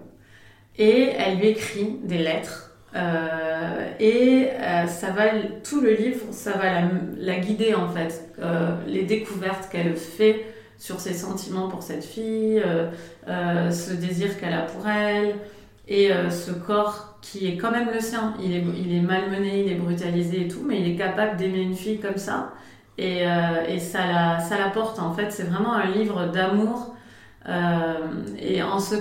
[0.77, 2.69] Et elle lui écrit des lettres.
[2.95, 5.25] Euh, et euh, ça va,
[5.63, 8.31] tout le livre, ça va la, guider en fait.
[8.41, 10.47] Euh, les découvertes qu'elle fait
[10.79, 12.63] sur ses sentiments pour cette fille,
[13.27, 15.35] ce désir qu'elle a pour elle,
[15.89, 18.35] et ce corps qui est quand même le sien.
[18.41, 21.63] Il est, il est malmené, il est brutalisé et tout, mais il est capable d'aimer
[21.63, 22.53] une fille comme ça.
[22.99, 25.31] Et, euh, et ça, la, ça porte en fait.
[25.31, 26.95] C'est vraiment un livre d'amour.
[27.49, 27.95] Euh,
[28.41, 28.97] et en ce,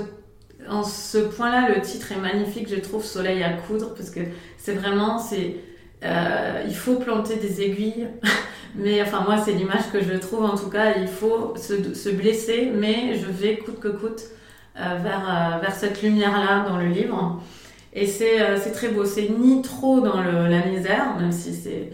[0.69, 4.19] en ce point-là, le titre est magnifique, je trouve, Soleil à coudre, parce que
[4.57, 5.55] c'est vraiment, c'est,
[6.05, 8.07] euh, il faut planter des aiguilles.
[8.75, 10.97] mais enfin, moi, c'est l'image que je trouve en tout cas.
[10.97, 14.21] Il faut se, se blesser, mais je vais coûte que coûte
[14.75, 17.41] vers, vers cette lumière-là dans le livre.
[17.93, 19.05] Et c'est très beau.
[19.05, 21.89] C'est ni trop dans le, la misère, même si c'est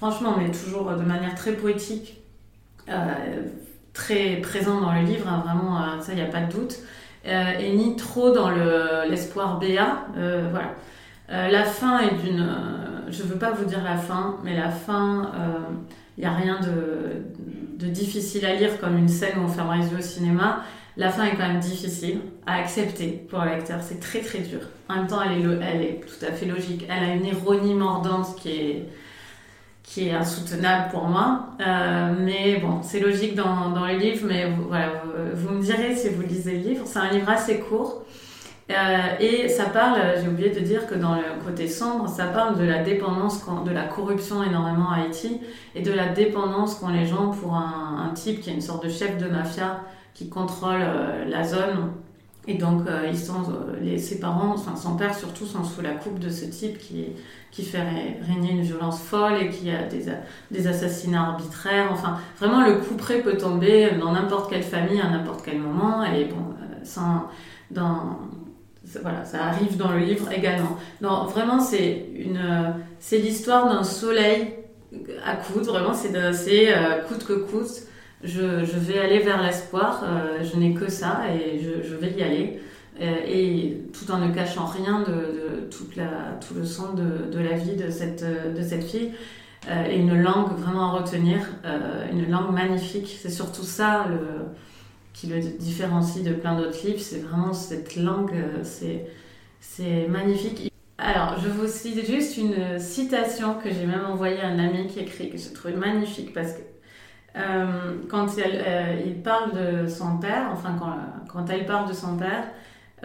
[0.00, 2.22] franchement, mais toujours de manière très poétique,
[2.88, 2.94] euh,
[3.92, 6.78] très présent dans le livre, hein, vraiment, euh, ça, il n'y a pas de doute,
[7.26, 10.06] euh, et ni trop dans l'espoir béat.
[10.14, 11.50] voilà.
[11.50, 12.48] la fin est d'une.
[13.10, 15.32] je ne veux pas vous dire la fin, mais la fin,
[16.16, 19.86] il n'y a rien de, difficile à lire comme une scène où on ferme les
[19.88, 20.64] yeux au cinéma.
[20.96, 24.60] La fin est quand même difficile à accepter pour le lecteur, c'est très très dur.
[24.88, 26.86] En même temps, elle est tout à fait logique.
[26.88, 28.88] Elle a une ironie mordante qui est,
[29.82, 31.46] qui est insoutenable pour moi.
[31.60, 35.02] Euh, mais bon, c'est logique dans, dans, le livre, mais vous, voilà,
[35.34, 36.82] vous, me direz si vous lisez le livre.
[36.86, 38.04] C'est un livre assez court.
[38.70, 38.74] Euh,
[39.18, 42.64] et ça parle, j'ai oublié de dire que dans le côté sombre, ça parle de
[42.64, 45.40] la dépendance, de la corruption énormément à Haïti
[45.74, 48.84] et de la dépendance qu'ont les gens pour un, un, type qui est une sorte
[48.84, 49.80] de chef de mafia
[50.14, 51.92] qui contrôle euh, la zone.
[52.50, 52.82] Et donc,
[53.14, 53.42] sont,
[53.80, 57.06] les, ses parents, enfin son père surtout, sont sous la coupe de ce type qui
[57.50, 57.82] qui fait
[58.28, 60.04] régner une violence folle et qui a des,
[60.50, 61.88] des assassinats arbitraires.
[61.90, 66.04] Enfin, vraiment, le coup près peut tomber dans n'importe quelle famille à n'importe quel moment.
[66.04, 67.26] Et bon, euh, sans,
[67.70, 68.18] dans,
[69.02, 70.76] voilà, ça arrive dans le livre également.
[71.00, 72.06] Non, vraiment, c'est
[73.12, 74.54] l'histoire d'un soleil
[75.24, 75.72] à coudre.
[75.72, 77.89] Vraiment, c'est, c'est euh, coûte que coûte.
[78.22, 80.04] Je, vais aller vers l'espoir.
[80.04, 82.60] Euh, je n'ai que ça et je, vais y aller.
[83.00, 88.24] et tout en ne cachant rien de, tout le sens de, la vie de cette,
[88.24, 89.12] de cette fille.
[89.68, 91.38] et une langue vraiment à retenir,
[92.12, 93.18] une langue magnifique.
[93.20, 94.06] C'est surtout ça
[95.14, 97.00] qui le différencie de plein d'autres livres.
[97.00, 100.70] C'est vraiment cette langue, c'est, magnifique.
[100.98, 105.00] Alors, je vous cite juste une citation que j'ai même envoyée à un ami qui
[105.00, 106.60] écrit, que je trouvais magnifique parce que
[107.36, 110.96] euh, quand euh, il parle de son père, enfin quand,
[111.28, 112.44] quand elle parle de son père,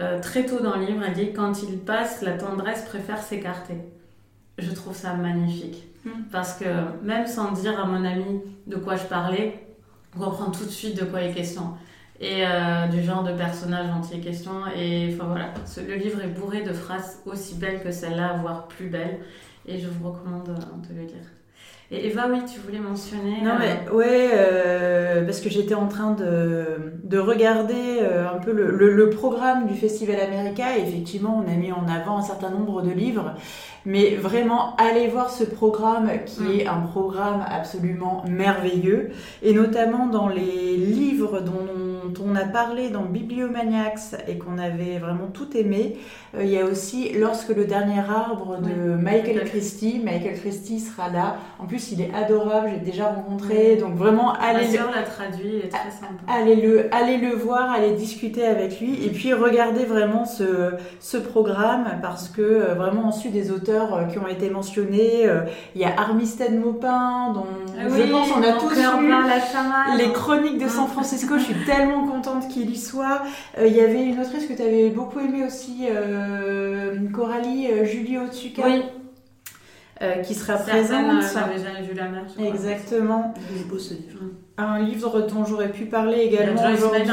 [0.00, 3.76] euh, très tôt dans le livre, elle dit quand il passe, la tendresse préfère s'écarter.
[4.58, 6.10] Je trouve ça magnifique mm.
[6.32, 6.64] parce que
[7.02, 9.66] même sans dire à mon ami de quoi je parlais,
[10.16, 11.74] on comprend tout de suite de quoi il est question
[12.18, 12.44] et
[12.90, 14.66] du genre de personnage dont il est question.
[14.74, 15.52] Et enfin voilà,
[15.86, 19.18] le livre est bourré de phrases aussi belles que celle-là, voire plus belles.
[19.66, 21.35] Et je vous recommande de le lire.
[21.92, 23.40] Et Eva, oui, tu voulais mentionner.
[23.42, 26.64] Non, mais euh, ouais, euh, parce que j'étais en train de,
[27.04, 30.76] de regarder euh, un peu le, le, programme du Festival America.
[30.76, 33.34] Et effectivement, on a mis en avant un certain nombre de livres.
[33.86, 36.60] Mais vraiment, allez voir ce programme qui mm.
[36.60, 39.10] est un programme absolument merveilleux.
[39.42, 45.28] Et notamment dans les livres dont on a parlé dans Bibliomaniacs et qu'on avait vraiment
[45.32, 45.96] tout aimé.
[46.38, 50.00] il y a aussi Lorsque le dernier arbre de Michael Christie.
[50.04, 51.36] Michael Christie sera là.
[51.58, 53.76] En plus, il est adorable, j'ai déjà rencontré.
[53.76, 54.66] Donc vraiment, allez.
[54.78, 56.22] Ma l'a traduit, il est très sympa.
[56.26, 59.04] Allez le, allez le voir, allez discuter avec lui.
[59.04, 64.04] Et puis regardez vraiment ce, ce programme parce que euh, vraiment ensuite des auteurs euh,
[64.04, 65.26] qui ont été mentionnés.
[65.26, 65.42] Euh,
[65.74, 67.46] il y a Armistead Maupin, dont
[67.78, 71.38] ah je pense on a tous lu les chroniques de San Francisco.
[71.38, 73.22] je suis tellement contente qu'il y soit.
[73.58, 75.88] il y avait une autrice que tu avais beaucoup aimée aussi,
[77.12, 78.62] Coralie Julie Otsuka.
[78.64, 78.82] Oui.
[80.02, 81.22] Euh, qui sera présente.
[81.22, 82.24] J'avais jamais vu la mer.
[82.38, 83.32] Exactement.
[83.50, 84.20] Il est beau ce livre.
[84.58, 87.10] Un livre dont j'aurais pu parler également aujourd'hui.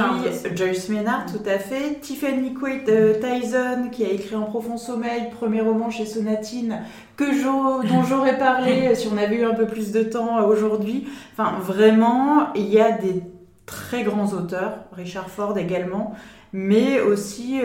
[0.53, 2.01] Joyce Maynard, tout à fait.
[2.01, 6.81] Tiffany Quaid euh, Tyson, qui a écrit En profond sommeil, premier roman chez Sonatine,
[7.15, 7.23] que
[7.87, 11.07] dont j'aurais parlé si on avait eu un peu plus de temps euh, aujourd'hui.
[11.31, 13.23] Enfin, vraiment, il y a des
[13.65, 16.15] très grands auteurs, Richard Ford également,
[16.51, 17.61] mais aussi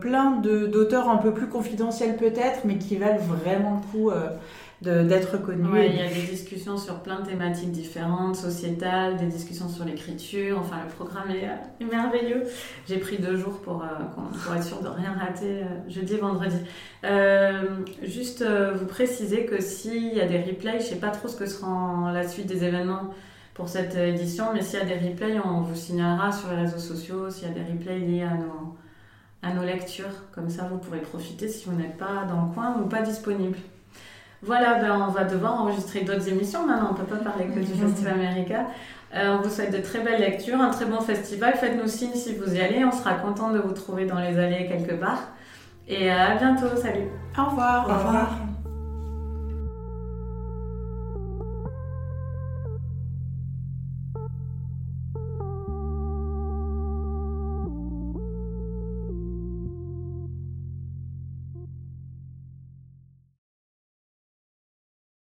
[0.00, 4.10] plein d'auteurs un peu plus confidentiels peut-être, mais qui valent vraiment le coup
[4.82, 5.68] d'être connu.
[5.84, 10.58] Il y a des discussions sur plein de thématiques différentes, sociétales, des discussions sur l'écriture.
[10.58, 12.44] Enfin, le programme est, merveilleux.
[12.88, 16.56] J'ai pris deux jours pour, euh, être sûr de rien rater euh, jeudi et vendredi.
[17.04, 21.36] Euh, juste vous préciser que s'il y a des replays, je sais pas trop ce
[21.36, 23.12] que sera la suite des événements
[23.52, 26.78] pour cette édition, mais s'il y a des replays, on vous signalera sur les réseaux
[26.78, 28.76] sociaux s'il y a des replays liés à nos,
[29.42, 30.30] à nos lectures.
[30.32, 33.58] Comme ça, vous pourrez profiter si vous n'êtes pas dans le coin ou pas disponible.
[34.42, 37.60] Voilà, ben, on va devoir enregistrer d'autres émissions maintenant, on ne peut pas parler que
[37.60, 38.66] du Festival America.
[39.14, 41.54] Euh, on vous souhaite de très belles lectures, un très bon festival.
[41.54, 44.66] Faites-nous signe si vous y allez, on sera content de vous trouver dans les allées
[44.66, 45.28] quelque part.
[45.88, 47.08] Et euh, à bientôt, salut.
[47.36, 47.88] Au revoir.
[47.88, 48.49] Au revoir.